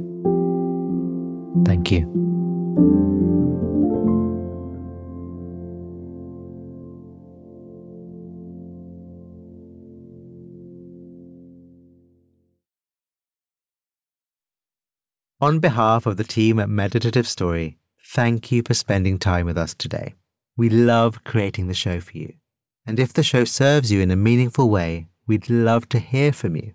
Thank 1.65 1.91
you. 1.91 2.07
On 15.41 15.59
behalf 15.59 16.07
of 16.07 16.17
the 16.17 16.23
team 16.23 16.61
at 16.61 16.69
Meditative 16.69 17.27
Story, 17.27 17.79
thank 18.01 18.53
you 18.53 18.63
for 18.65 18.75
spending 18.75 19.19
time 19.19 19.45
with 19.47 19.59
us 19.59 19.75
today. 19.75 20.15
We 20.57 20.69
love 20.69 21.25
creating 21.25 21.67
the 21.67 21.75
show 21.75 21.99
for 21.99 22.17
you. 22.17 22.35
And 22.87 23.01
if 23.01 23.13
the 23.13 23.25
show 23.25 23.43
serves 23.43 23.91
you 23.91 24.01
in 24.01 24.13
a 24.13 24.17
meaningful 24.17 24.71
way, 24.71 25.09
we'd 25.27 25.51
love 25.51 25.89
to 25.89 25.99
hear 25.99 26.33
from 26.33 26.55
you. 26.55 26.75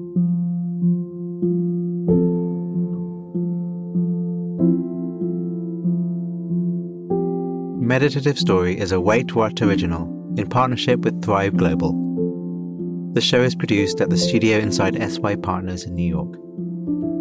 Meditative 7.91 8.39
Story 8.39 8.79
is 8.79 8.93
a 8.93 9.01
Wait 9.01 9.35
What 9.35 9.61
original 9.61 10.03
in 10.37 10.47
partnership 10.47 11.01
with 11.01 11.21
Thrive 11.21 11.57
Global. 11.57 11.91
The 13.13 13.19
show 13.19 13.41
is 13.41 13.53
produced 13.53 13.99
at 13.99 14.09
the 14.09 14.15
studio 14.15 14.59
inside 14.59 14.95
SY 14.95 15.35
Partners 15.35 15.83
in 15.83 15.95
New 15.95 16.07
York. 16.07 16.37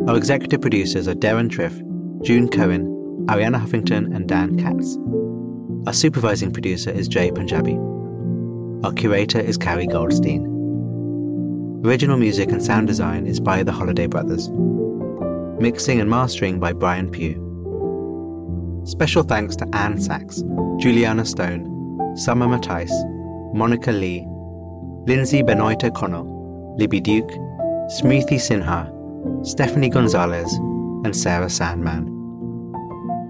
Our 0.08 0.16
executive 0.16 0.60
producers 0.60 1.08
are 1.08 1.16
Deron 1.16 1.50
Triff 1.50 1.74
June 2.22 2.48
Cohen, 2.48 2.86
Arianna 3.26 3.60
Huffington, 3.60 4.14
and 4.14 4.28
Dan 4.28 4.56
Katz. 4.60 4.96
Our 5.88 5.92
supervising 5.92 6.52
producer 6.52 6.90
is 6.90 7.08
Jay 7.08 7.32
Punjabi. 7.32 7.76
Our 8.86 8.92
curator 8.92 9.40
is 9.40 9.56
Carrie 9.56 9.88
Goldstein. 9.88 10.44
Original 11.84 12.16
music 12.16 12.52
and 12.52 12.62
sound 12.62 12.86
design 12.86 13.26
is 13.26 13.40
by 13.40 13.64
the 13.64 13.72
Holladay 13.72 14.08
Brothers. 14.08 14.48
Mixing 15.60 16.00
and 16.00 16.08
mastering 16.08 16.60
by 16.60 16.72
Brian 16.72 17.10
Pugh. 17.10 17.49
Special 18.84 19.22
thanks 19.22 19.56
to 19.56 19.68
Anne 19.74 20.00
Sachs, 20.00 20.42
Juliana 20.78 21.24
Stone, 21.24 22.16
Summer 22.16 22.46
Matthijs, 22.46 22.90
Monica 23.54 23.92
Lee, 23.92 24.26
Lindsay 25.06 25.42
Benoit 25.42 25.82
O'Connell, 25.84 26.74
Libby 26.78 27.00
Duke, 27.00 27.30
Smriti 27.90 28.38
Sinha, 28.38 28.88
Stephanie 29.46 29.90
Gonzalez, 29.90 30.52
and 31.04 31.14
Sarah 31.14 31.50
Sandman. 31.50 32.06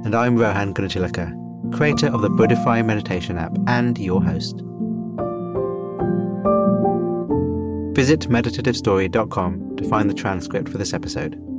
And 0.04 0.14
I'm 0.14 0.36
Rohan 0.36 0.72
Gunatillake, 0.72 1.74
creator 1.76 2.06
of 2.06 2.22
the 2.22 2.30
Buddhify 2.30 2.84
meditation 2.84 3.36
app 3.36 3.56
and 3.66 3.98
your 3.98 4.22
host. 4.22 4.62
Visit 7.94 8.28
meditativestory.com 8.30 9.76
to 9.76 9.88
find 9.88 10.08
the 10.08 10.14
transcript 10.14 10.68
for 10.68 10.78
this 10.78 10.94
episode. 10.94 11.49